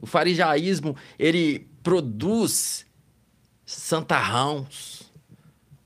[0.00, 2.86] O farisaísmo, ele produz
[3.64, 5.10] santarrãos,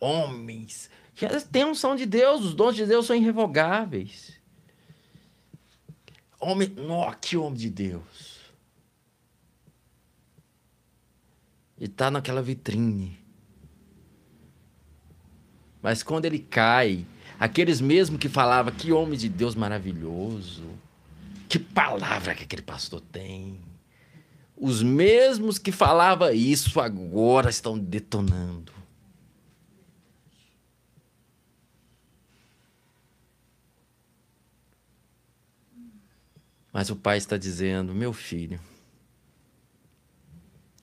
[0.01, 4.33] homens, que têm unção de Deus, os dons de Deus são irrevogáveis.
[6.41, 8.39] Homem, nó, que homem de Deus.
[11.79, 13.19] E está naquela vitrine.
[15.81, 17.07] Mas quando ele cai,
[17.39, 20.65] aqueles mesmo que falavam que homem de Deus maravilhoso,
[21.49, 23.61] que palavra que aquele pastor tem.
[24.57, 28.73] Os mesmos que falavam isso agora estão detonando.
[36.73, 38.61] Mas o pai está dizendo: meu filho,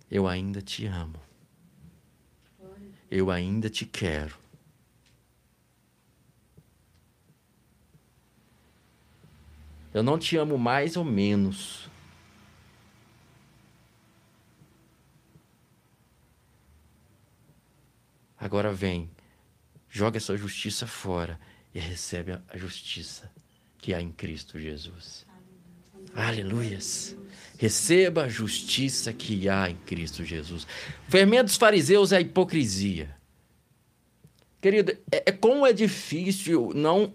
[0.10, 1.20] eu ainda te amo.
[3.10, 4.45] Eu ainda te quero.
[9.96, 11.90] Eu não te amo mais ou menos.
[18.38, 19.10] Agora vem,
[19.90, 21.40] joga essa justiça fora
[21.74, 23.32] e recebe a- justiça
[23.78, 25.26] que há em Cristo Jesus.
[26.14, 27.16] Aleluias.
[27.58, 30.68] Receba a justiça que há em Cristo Jesus.
[31.08, 33.16] Fermento dos fariseus é a hipocrisia.
[34.62, 37.14] Querido, é, é como é difícil não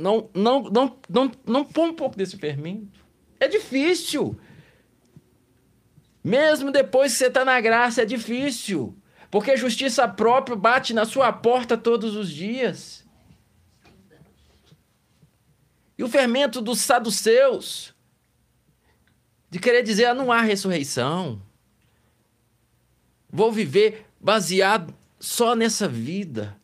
[0.00, 3.00] não não não não não pôr um pouco desse fermento.
[3.38, 4.38] É difícil.
[6.22, 8.96] Mesmo depois que você está na graça, é difícil.
[9.30, 13.06] Porque a justiça própria bate na sua porta todos os dias.
[15.96, 17.94] E o fermento dos saduceus,
[19.48, 21.40] de querer dizer, ah, não há ressurreição.
[23.30, 26.59] Vou viver baseado só nessa vida.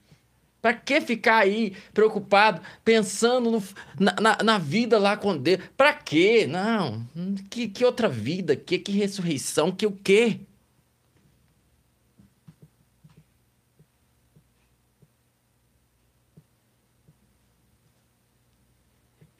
[0.66, 3.62] Para que ficar aí preocupado, pensando no-
[4.00, 5.60] na, na- na vida lá com Deus?
[5.76, 6.44] Para quê?
[6.44, 7.06] Não.
[7.48, 8.56] Que, que outra vida?
[8.56, 9.70] Que, que ressurreição?
[9.70, 10.40] Que o quê?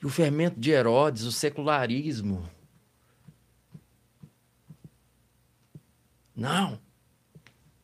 [0.02, 2.48] O fermento de Herodes, o secularismo.
[6.34, 6.74] Não.
[6.74, 6.78] O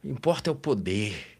[0.03, 1.32] que importa é o poder.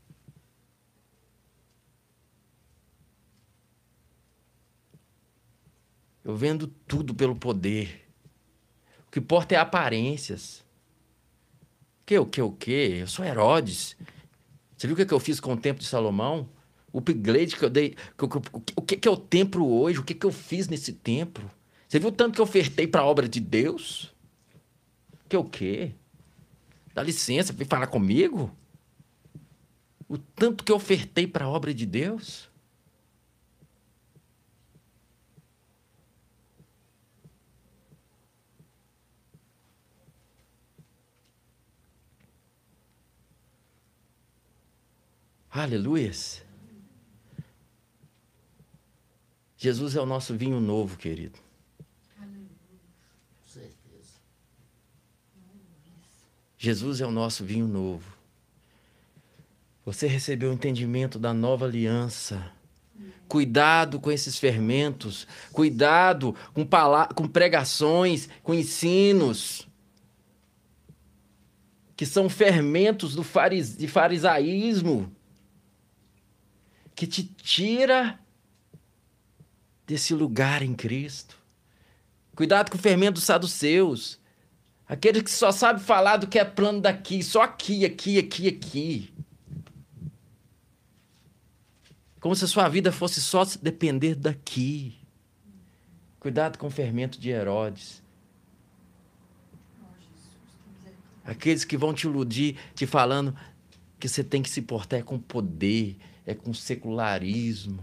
[6.25, 8.09] Eu vendo tudo pelo poder.
[9.07, 10.65] O que importa é aparências.
[12.07, 12.99] Que, o que, o que?
[13.01, 13.97] Eu sou Herodes.
[14.77, 16.49] Você viu o que, que eu fiz com o templo de Salomão?
[16.93, 17.97] O upgrade que eu dei.
[18.77, 19.99] O que, que é o templo hoje?
[19.99, 21.51] O que, que eu fiz nesse templo?
[21.89, 24.15] Você viu o tanto que eu ofertei para a obra de Deus?
[25.29, 25.93] Que o quê?
[26.95, 28.55] Dá licença, vem falar comigo?
[30.09, 32.51] O tanto que eu ofertei para a obra de Deus?
[45.55, 46.43] Aleluias.
[49.59, 51.39] Jesus é o nosso vinho novo, querido.
[52.19, 54.15] Com certeza.
[56.57, 58.17] Jesus é o nosso vinho novo.
[59.85, 62.51] Você recebeu o entendimento da nova aliança.
[63.29, 65.29] Cuidado com esses fermentos.
[65.53, 66.67] Cuidado com,
[67.15, 69.69] com pregações, com ensinos.
[71.95, 75.15] Que são fermentos do faris de farisaísmo
[76.95, 78.19] que te tira
[79.87, 81.37] desse lugar em Cristo.
[82.35, 84.19] Cuidado com o fermento dos saduceus.
[84.89, 89.15] Aquele que só sabe falar do que é plano daqui, só aqui, aqui, aqui, aqui.
[92.21, 94.97] Como se a sua vida fosse só depender daqui.
[96.21, 98.03] Cuidado com o fermento de Herodes.
[101.25, 103.37] Aqueles que vão te iludir, te falando
[103.99, 105.97] que você tem que se portar com poder,
[106.27, 107.83] é com secularismo.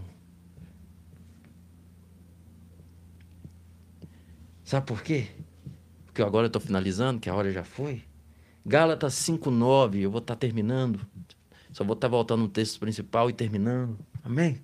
[4.64, 5.28] Sabe por quê?
[6.06, 8.04] Porque agora eu estou finalizando, que a hora já foi.
[8.64, 11.06] Gálatas 5,9, eu vou estar tá terminando.
[11.72, 13.98] Só vou estar tá voltando no texto principal e terminando.
[14.22, 14.60] Amém?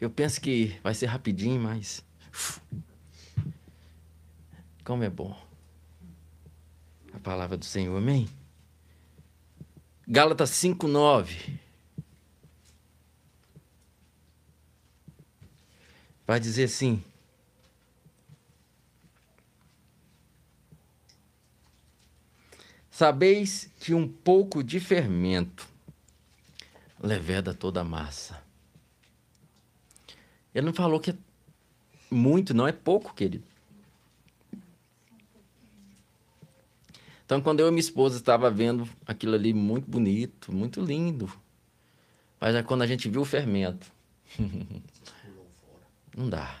[0.00, 2.04] Eu penso que vai ser rapidinho, mas.
[4.84, 5.36] Como é bom.
[7.12, 8.28] A palavra do Senhor, amém?
[10.12, 11.56] Gálatas 5:9.
[16.26, 17.04] Vai dizer assim:
[22.90, 25.68] Sabeis que um pouco de fermento
[27.00, 28.42] leveda toda a massa.
[30.52, 31.16] Ele não falou que é
[32.10, 33.49] muito, não é pouco, querido.
[37.30, 41.32] Então, quando eu e minha esposa estava vendo aquilo ali muito bonito, muito lindo,
[42.40, 43.86] mas é quando a gente viu o fermento,
[46.16, 46.60] não dá.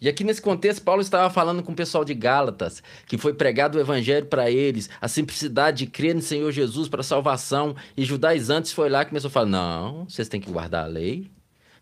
[0.00, 3.76] E aqui nesse contexto, Paulo estava falando com o pessoal de Gálatas, que foi pregado
[3.76, 7.74] o evangelho para eles, a simplicidade de crer no Senhor Jesus para salvação.
[7.96, 11.28] E judaizantes foi lá que começou a falar: não, vocês têm que guardar a lei,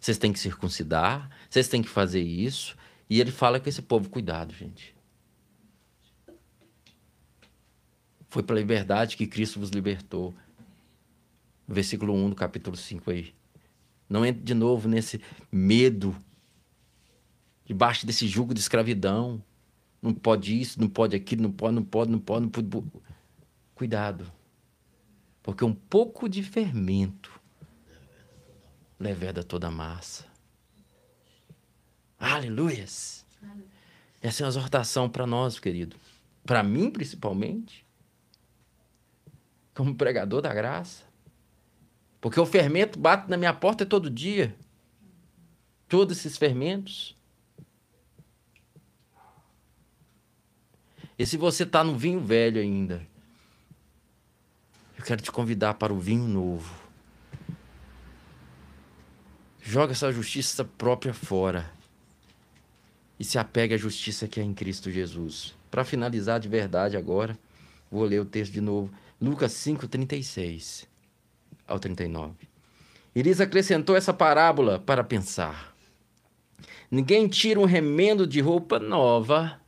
[0.00, 2.74] vocês têm que circuncidar, vocês têm que fazer isso.
[3.10, 4.98] E ele fala com esse povo: cuidado, gente.
[8.30, 10.32] Foi pela liberdade que Cristo vos libertou.
[11.66, 13.34] Versículo 1 do capítulo 5 aí.
[14.08, 15.20] Não entre de novo nesse
[15.50, 16.16] medo,
[17.66, 19.42] debaixo desse jugo de escravidão.
[20.00, 22.86] Não pode isso, não pode aquilo, não pode, não pode, não pode, não pode.
[23.74, 24.30] Cuidado.
[25.42, 27.32] Porque um pouco de fermento
[28.98, 30.24] leveda toda a massa.
[32.16, 33.26] Aleluias!
[34.22, 35.96] Essa é uma exortação para nós, querido.
[36.44, 37.89] Para mim, principalmente
[39.80, 41.04] como pregador da graça.
[42.20, 44.54] Porque o fermento bate na minha porta todo dia.
[45.88, 47.16] Todos esses fermentos.
[51.18, 53.06] E se você está no vinho velho ainda,
[54.98, 56.78] eu quero te convidar para o vinho novo.
[59.62, 61.72] Joga essa justiça própria fora.
[63.18, 65.54] E se apega à justiça que é em Cristo Jesus.
[65.70, 67.38] Para finalizar de verdade agora,
[67.90, 68.92] vou ler o texto de novo.
[69.20, 70.88] Lucas 5, 36
[71.66, 72.48] ao 39.
[73.14, 75.76] Elis acrescentou essa parábola para pensar.
[76.90, 79.60] Ninguém tira um remendo de roupa nova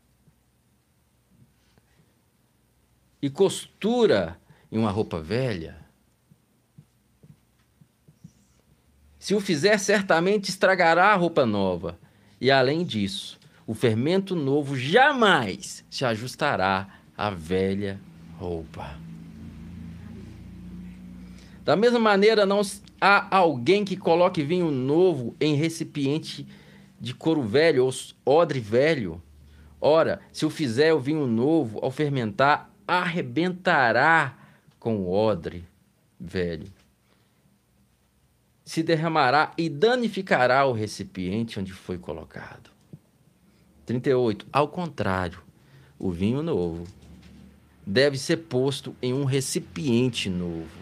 [3.21, 4.41] e costura
[4.71, 5.83] em uma roupa velha.
[9.19, 11.99] Se o fizer, certamente estragará a roupa nova.
[12.41, 18.01] E além disso, o fermento novo jamais se ajustará à velha
[18.37, 19.12] roupa.
[21.65, 22.61] Da mesma maneira, não
[23.01, 26.47] há alguém que coloque vinho novo em recipiente
[27.01, 27.93] de couro velho ou
[28.25, 29.23] odre velho,
[29.85, 34.39] Ora, se o fizer o vinho novo, ao fermentar, arrebentará
[34.79, 35.65] com o odre
[36.21, 36.73] velho.
[38.65, 42.71] Se derramará e danificará o recipiente onde foi colocado.
[43.85, 44.47] 38.
[44.53, 45.43] Ao contrário,
[45.99, 46.87] o vinho novo
[47.85, 50.82] deve ser posto em um recipiente novo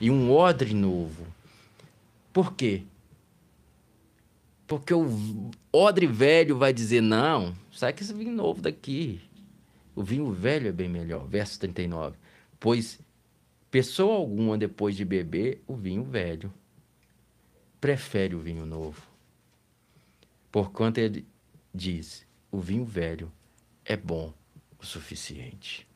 [0.00, 1.26] e um odre novo.
[2.32, 2.82] Por quê?
[4.66, 9.20] Porque o odre velho vai dizer: não, sai com esse vinho novo daqui.
[9.94, 11.26] O vinho velho é bem melhor.
[11.26, 12.16] Verso 39.
[12.58, 12.98] Pois
[13.70, 16.52] pessoa alguma, depois de beber o vinho velho,
[17.80, 19.02] prefere o vinho novo.
[20.50, 21.26] Porquanto ele
[21.72, 23.30] diz: o vinho velho
[23.84, 24.32] é bom
[24.78, 25.86] o suficiente.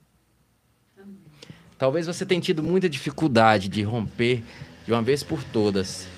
[1.78, 4.42] Talvez você tenha tido muita dificuldade de romper
[4.84, 6.08] de uma vez por todas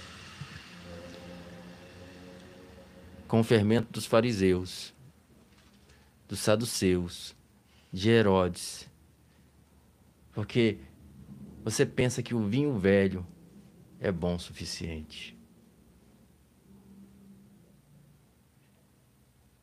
[3.28, 4.94] com o fermento dos fariseus,
[6.26, 7.36] dos saduceus,
[7.92, 8.88] de Herodes.
[10.32, 10.78] Porque
[11.62, 13.24] você pensa que o vinho velho
[14.00, 15.38] é bom o suficiente.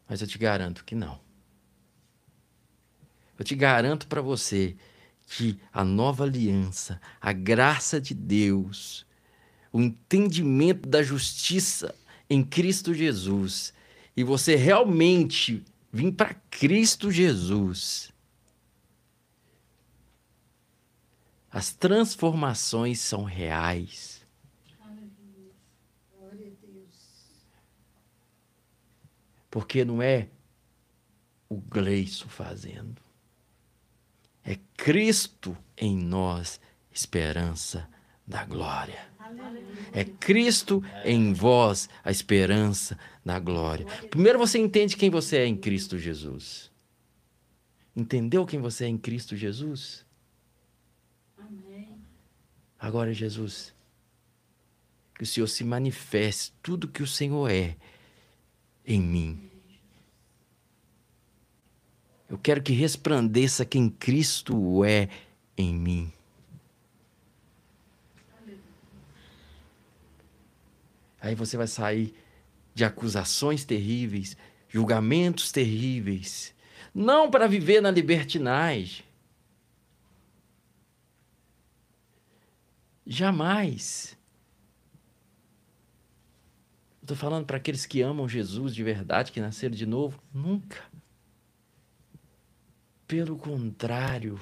[0.07, 1.19] Mas eu te garanto que não.
[3.37, 4.77] Eu te garanto para você
[5.27, 9.05] que a nova aliança, a graça de Deus,
[9.71, 11.93] o entendimento da justiça
[12.29, 13.73] em Cristo Jesus,
[14.15, 18.11] e você realmente vir para Cristo Jesus,
[21.51, 24.25] as transformações são reais.
[29.49, 30.29] Porque não é
[31.49, 33.06] o Gleiço fazendo.
[34.47, 37.87] É Cristo em nós, esperança
[38.25, 39.05] da glória.
[39.91, 43.85] É Cristo em vós, a esperança da glória.
[44.09, 46.71] Primeiro você entende quem você é em Cristo Jesus.
[47.93, 50.05] Entendeu quem você é em Cristo Jesus?
[52.79, 53.73] Agora, Jesus,
[55.15, 57.75] que o Senhor se manifeste tudo que o Senhor é
[58.85, 59.51] em mim.
[62.29, 65.07] Eu quero que resplandeça quem Cristo é
[65.57, 66.11] em mim.
[71.21, 72.13] Aí você vai sair
[72.73, 74.37] de acusações terríveis,
[74.69, 76.53] julgamentos terríveis,
[76.93, 79.03] não para viver na libertinagem.
[83.05, 84.17] Jamais.
[87.01, 90.21] Estou falando para aqueles que amam Jesus de verdade, que nasceram de novo.
[90.33, 90.83] Nunca.
[93.07, 94.37] Pelo contrário,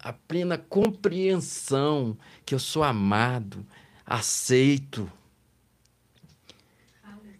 [0.00, 3.64] a plena compreensão que eu sou amado,
[4.04, 5.10] aceito.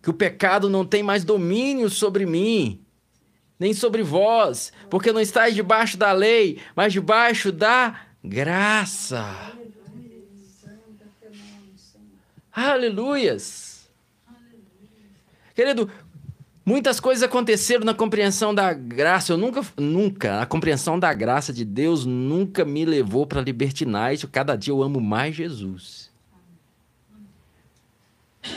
[0.01, 2.83] Que o pecado não tem mais domínio sobre mim,
[3.59, 9.53] nem sobre vós, porque não estáis debaixo da lei, mas debaixo da graça.
[12.51, 13.75] Aleluias.
[15.55, 15.91] Querido,
[16.65, 19.33] muitas coisas aconteceram na compreensão da graça.
[19.33, 24.29] Eu nunca, nunca, a compreensão da graça de Deus nunca me levou para libertinagem.
[24.31, 26.11] Cada dia eu amo mais Jesus.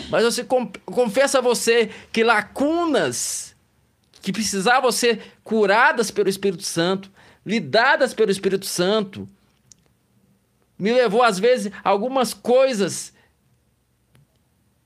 [0.09, 0.45] Mas você
[0.85, 3.55] confessa a você que lacunas
[4.21, 7.09] que precisavam ser curadas pelo Espírito Santo,
[7.45, 9.27] lidadas pelo Espírito Santo,
[10.77, 13.13] me levou às vezes algumas coisas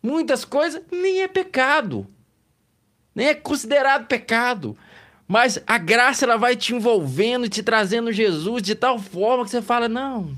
[0.02, 2.07] Muitas coisas nem é pecado.
[3.13, 4.77] Nem é considerado pecado.
[5.27, 9.49] Mas a graça ela vai te envolvendo e te trazendo Jesus de tal forma que
[9.49, 10.38] você fala: não,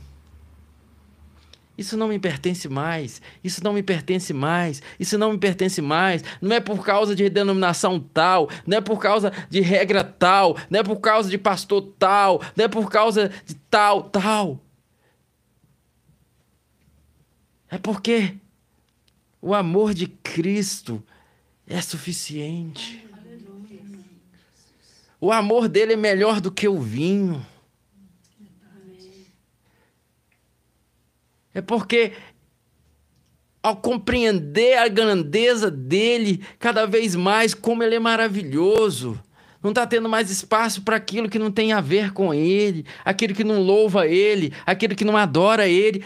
[1.76, 6.24] isso não me pertence mais, isso não me pertence mais, isso não me pertence mais.
[6.40, 10.80] Não é por causa de denominação tal, não é por causa de regra tal, não
[10.80, 14.60] é por causa de pastor tal, não é por causa de tal, tal.
[17.70, 18.36] É porque
[19.42, 21.04] o amor de Cristo
[21.68, 23.06] é suficiente.
[25.20, 27.46] O amor dele é melhor do que o vinho.
[31.54, 32.14] É porque,
[33.62, 39.18] ao compreender a grandeza dele, cada vez mais, como ele é maravilhoso,
[39.62, 43.34] não está tendo mais espaço para aquilo que não tem a ver com ele, aquilo
[43.34, 46.04] que não louva ele, aquilo que não adora ele.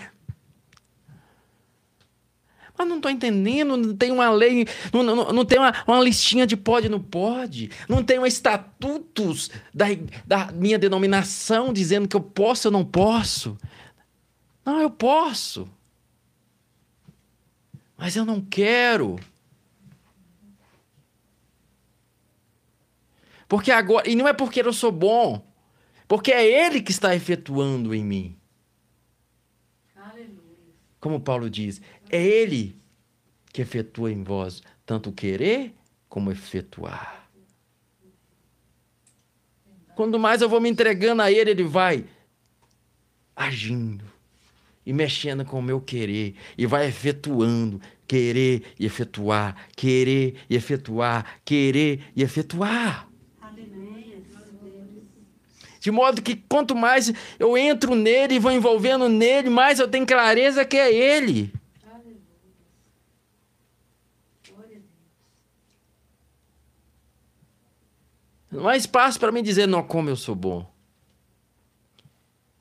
[2.77, 6.45] Mas não estou entendendo, não tem uma lei, não, não, não tem uma, uma listinha
[6.45, 9.85] de pode e não pode, não tem um estatutos da,
[10.25, 13.57] da minha denominação dizendo que eu posso ou não posso.
[14.63, 15.67] Não, eu posso.
[17.97, 19.17] Mas eu não quero.
[23.47, 25.41] Porque agora, e não é porque eu sou bom,
[26.07, 28.37] porque é ele que está efetuando em mim.
[29.95, 30.37] Aleluia.
[30.99, 32.75] Como Paulo diz, é ele
[33.51, 35.73] que efetua em vós tanto o querer
[36.07, 37.29] como efetuar.
[39.95, 42.05] Quando mais eu vou me entregando a ele, ele vai
[43.35, 44.05] agindo
[44.85, 51.39] e mexendo com o meu querer e vai efetuando, querer e efetuar, querer e efetuar,
[51.43, 53.07] querer e efetuar.
[55.79, 60.05] De modo que quanto mais eu entro nele e vou envolvendo nele, mais eu tenho
[60.05, 61.53] clareza que é ele.
[61.85, 62.17] Aleluia.
[64.49, 64.85] Glória a Deus.
[68.51, 70.71] Não há espaço para mim dizer, não, como eu sou bom.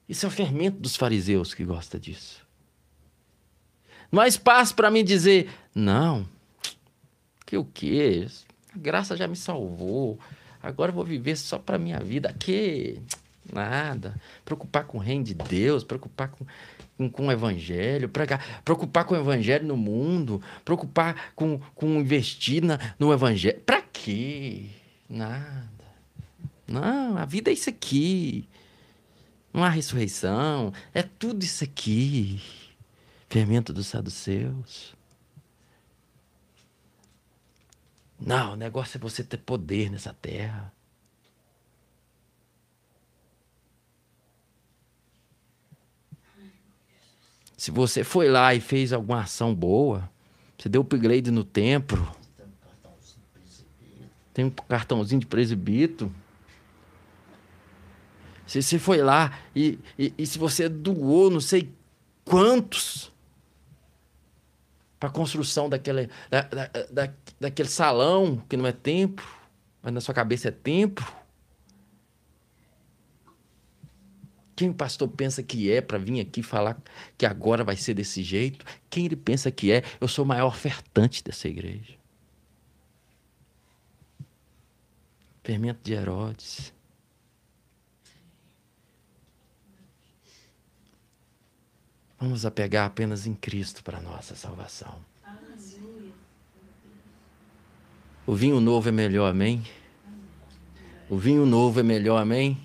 [0.09, 2.45] Isso é o fermento dos fariseus que gosta disso.
[4.11, 6.29] Não há espaço para mim dizer, não,
[7.45, 8.27] que o quê?
[8.75, 10.19] A graça já me salvou.
[10.63, 12.33] Agora eu vou viver só para minha vida.
[12.33, 13.01] Que
[13.53, 14.15] nada.
[14.45, 16.47] Preocupar com o reino de Deus, preocupar com,
[16.97, 22.63] com, com o evangelho, pregar, preocupar com o evangelho no mundo, preocupar com, com investir
[22.63, 23.61] na, no evangelho.
[23.61, 24.67] Para quê?
[25.09, 25.76] Nada.
[26.67, 28.49] Não, a vida é isso aqui.
[29.53, 30.73] Não há ressurreição.
[30.93, 32.41] É tudo isso aqui.
[33.29, 34.95] Fermento dos saduceus.
[38.19, 40.73] Não, o negócio é você ter poder nessa terra.
[47.57, 50.09] Se você foi lá e fez alguma ação boa,
[50.59, 52.15] você deu upgrade no templo,
[54.33, 56.15] tem um cartãozinho de presbítero.
[58.47, 61.73] Se você foi lá e, e, e se você doou não sei
[62.25, 63.13] quantos
[64.99, 69.27] para a construção daquele, da, da, da, daquele salão que não é templo,
[69.83, 71.07] mas na sua cabeça é templo.
[74.55, 76.81] Quem o pastor pensa que é para vir aqui falar
[77.19, 78.65] que agora vai ser desse jeito?
[78.89, 79.83] Quem ele pensa que é?
[80.01, 81.95] Eu sou o maior ofertante dessa igreja.
[85.45, 86.76] Fermento de Herodes.
[92.27, 94.97] Vamos apegar apenas em Cristo para a nossa salvação.
[98.27, 99.65] O vinho novo é melhor, amém?
[101.09, 102.59] O vinho novo é melhor, amém?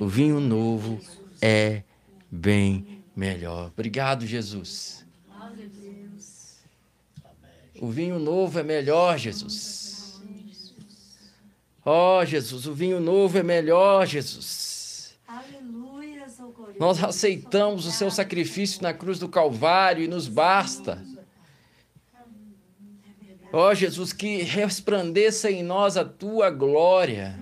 [0.00, 0.98] O vinho novo
[1.38, 1.82] é
[2.30, 3.66] bem melhor.
[3.74, 5.04] Obrigado, Jesus.
[7.78, 10.18] O vinho novo é melhor, Jesus.
[11.84, 14.61] Ó oh, Jesus, o vinho novo é melhor, Jesus.
[16.78, 21.02] Nós aceitamos o seu sacrifício na cruz do Calvário e nos basta.
[23.52, 27.38] Ó oh, Jesus, que resplandeça em nós a tua glória.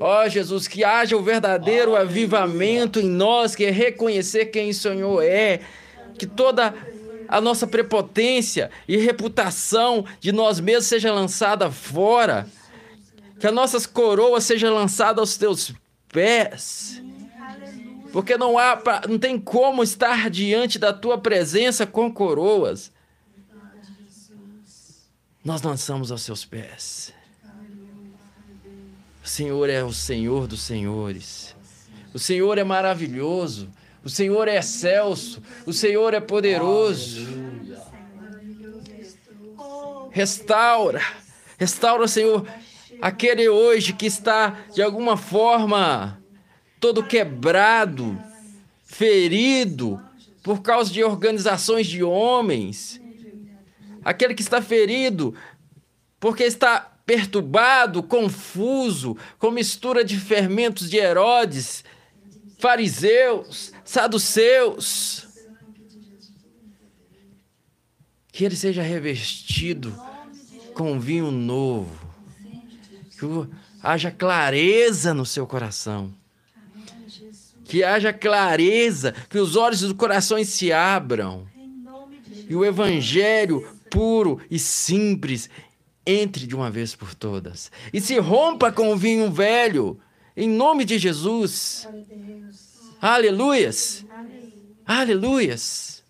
[0.00, 4.74] Ó oh, Jesus, que haja o verdadeiro avivamento em nós, que é reconhecer quem o
[4.74, 5.60] Senhor é,
[6.18, 6.74] que toda
[7.28, 12.48] a nossa prepotência e reputação de nós mesmos seja lançada fora,
[13.38, 15.72] que as nossas coroas sejam lançadas aos teus
[16.12, 17.02] pés.
[18.12, 22.90] Porque não há, pra- não tem como estar diante da tua presença com coroas.
[25.44, 27.12] Nós lançamos aos seus pés.
[29.24, 31.54] O Senhor é o Senhor dos senhores.
[32.14, 33.68] O Senhor é maravilhoso.
[34.02, 35.42] O Senhor é excelso.
[35.66, 37.26] O Senhor é poderoso.
[40.10, 41.02] Restaura.
[41.58, 42.46] Restaura, Senhor,
[43.00, 46.22] aquele hoje que está de alguma forma
[46.80, 48.20] todo quebrado,
[48.84, 50.00] ferido
[50.42, 53.00] por causa de organizações de homens.
[54.04, 55.34] Aquele que está ferido
[56.20, 61.84] porque está perturbado, confuso, com mistura de fermentos de Herodes,
[62.58, 65.26] fariseus, saduceus.
[68.30, 69.92] Que ele seja revestido
[70.74, 72.07] com vinho novo.
[73.18, 73.26] Que
[73.82, 76.14] haja clareza no seu coração.
[77.64, 81.46] Que haja clareza, que os olhos do coração se abram.
[82.48, 85.50] E o evangelho puro e simples
[86.06, 87.70] entre de uma vez por todas.
[87.92, 90.00] E se rompa com o vinho velho,
[90.36, 91.86] em nome de Jesus.
[93.00, 94.06] Aleluias!
[94.86, 96.02] Aleluias!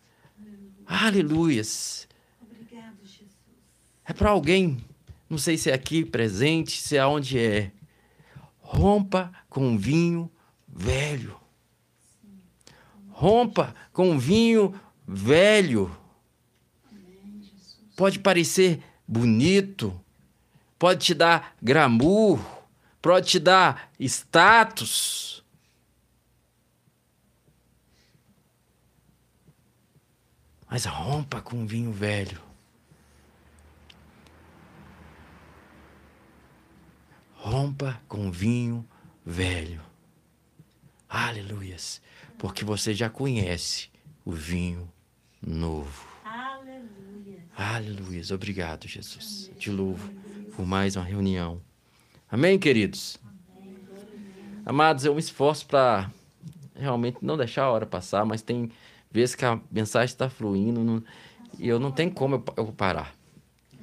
[0.86, 2.06] Aleluias!
[4.04, 4.78] É para alguém,
[5.28, 7.70] não sei se é aqui presente, se é onde é.
[8.60, 10.30] Rompa com vinho
[10.66, 11.38] velho.
[13.10, 15.94] Rompa com vinho velho.
[17.96, 19.98] Pode parecer bonito,
[20.78, 22.38] pode te dar glamour,
[23.02, 25.44] pode te dar status.
[30.70, 32.47] Mas rompa com vinho velho.
[37.40, 38.84] Rompa com vinho
[39.24, 39.80] velho.
[41.08, 42.02] Aleluias.
[42.36, 43.88] Porque você já conhece
[44.24, 44.88] o vinho
[45.44, 46.06] novo.
[46.24, 47.38] Aleluia.
[47.56, 48.30] Aleluias.
[48.30, 49.50] Obrigado, Jesus.
[49.58, 50.10] Te louvo
[50.54, 51.60] por mais uma reunião.
[52.30, 53.18] Amém, queridos?
[54.66, 56.10] Amados, eu me esforço para
[56.74, 58.70] realmente não deixar a hora passar, mas tem
[59.10, 61.02] vezes que a mensagem está fluindo não-
[61.58, 63.14] e eu não tenho como eu, eu parar.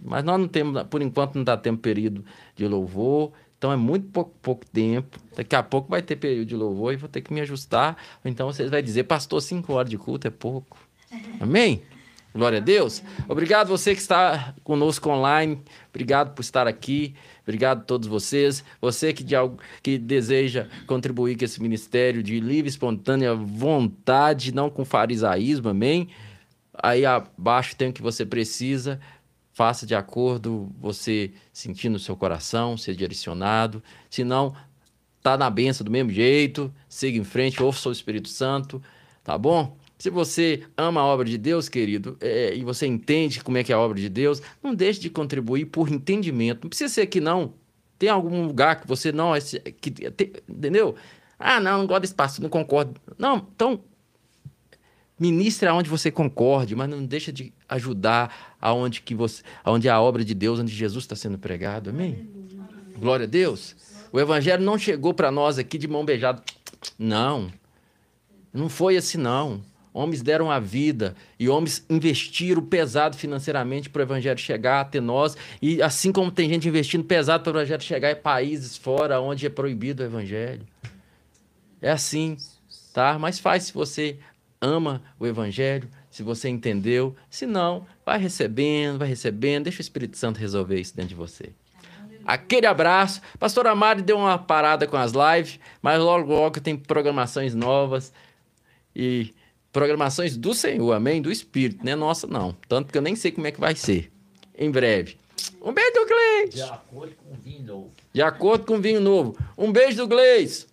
[0.03, 2.23] Mas nós não temos, por enquanto, não dá tempo período
[2.55, 3.31] de louvor,
[3.65, 5.17] então é muito pouco, pouco tempo.
[5.35, 7.97] Daqui a pouco vai ter período de louvor e vou ter que me ajustar.
[8.23, 10.77] Então vocês vão dizer, pastor, cinco horas de culto é pouco.
[11.41, 11.81] Amém?
[12.31, 13.01] Glória a Deus.
[13.27, 15.59] Obrigado você que está conosco online.
[15.89, 17.15] Obrigado por estar aqui.
[17.41, 18.63] Obrigado a todos vocês.
[18.79, 19.33] Você que, de
[19.81, 26.09] que deseja contribuir com esse ministério de livre, espontânea vontade, não com farisaísmo, amém?
[26.83, 28.99] Aí abaixo tem o que você precisa.
[29.55, 33.81] Faça de acordo, você sentir no seu coração, ser direcionado.
[34.09, 34.53] Se não,
[35.23, 36.69] tá na benção do mesmo jeito.
[36.89, 38.83] Siga em frente, ouça o Espírito Santo,
[39.23, 39.77] tá bom?
[39.97, 43.71] Se você ama a obra de Deus, querido, é, e você entende como é que
[43.71, 46.63] é a obra de Deus, não deixe de contribuir por entendimento.
[46.63, 47.53] Não precisa ser que não.
[47.97, 49.33] Tem algum lugar que você não...
[49.33, 50.95] é Que, tem- entendeu?
[51.39, 52.99] Ah, não, não gosto desse pastor, não concordo.
[53.17, 53.81] Não, então
[55.17, 60.23] ministre aonde você concorde, mas não deixa de ajudar aonde que você, aonde a obra
[60.23, 61.89] de Deus, onde Jesus está sendo pregado.
[61.89, 62.29] Amém?
[62.97, 63.75] Glória a Deus.
[64.11, 66.41] O evangelho não chegou para nós aqui de mão beijada.
[66.97, 67.51] Não.
[68.53, 69.61] Não foi assim não.
[69.93, 75.37] Homens deram a vida e homens investiram pesado financeiramente para o evangelho chegar até nós.
[75.61, 79.45] E assim como tem gente investindo pesado para o evangelho chegar em países fora onde
[79.45, 80.65] é proibido o evangelho.
[81.81, 82.35] É assim,
[82.93, 83.17] tá?
[83.17, 84.17] Mas faz se você
[84.59, 87.13] ama o evangelho, se você entendeu.
[87.29, 89.65] Se não, vai recebendo, vai recebendo.
[89.65, 91.49] Deixa o Espírito Santo resolver isso dentro de você.
[92.25, 93.21] Aquele abraço.
[93.37, 98.13] Pastor Amari deu uma parada com as lives, mas logo, logo tem programações novas
[98.95, 99.33] e
[99.73, 101.21] programações do Senhor, amém?
[101.21, 102.55] Do Espírito, não é nossa, não.
[102.69, 104.09] Tanto que eu nem sei como é que vai ser.
[104.57, 105.17] Em breve.
[105.61, 106.55] Um beijo do Gleice.
[106.55, 107.91] De acordo com o vinho novo.
[108.13, 109.37] De acordo com o vinho novo.
[109.57, 110.65] Um beijo do Gleice.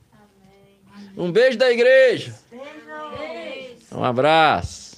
[1.16, 2.32] Um beijo da igreja.
[2.48, 3.76] Beijo.
[3.90, 4.91] Um abraço.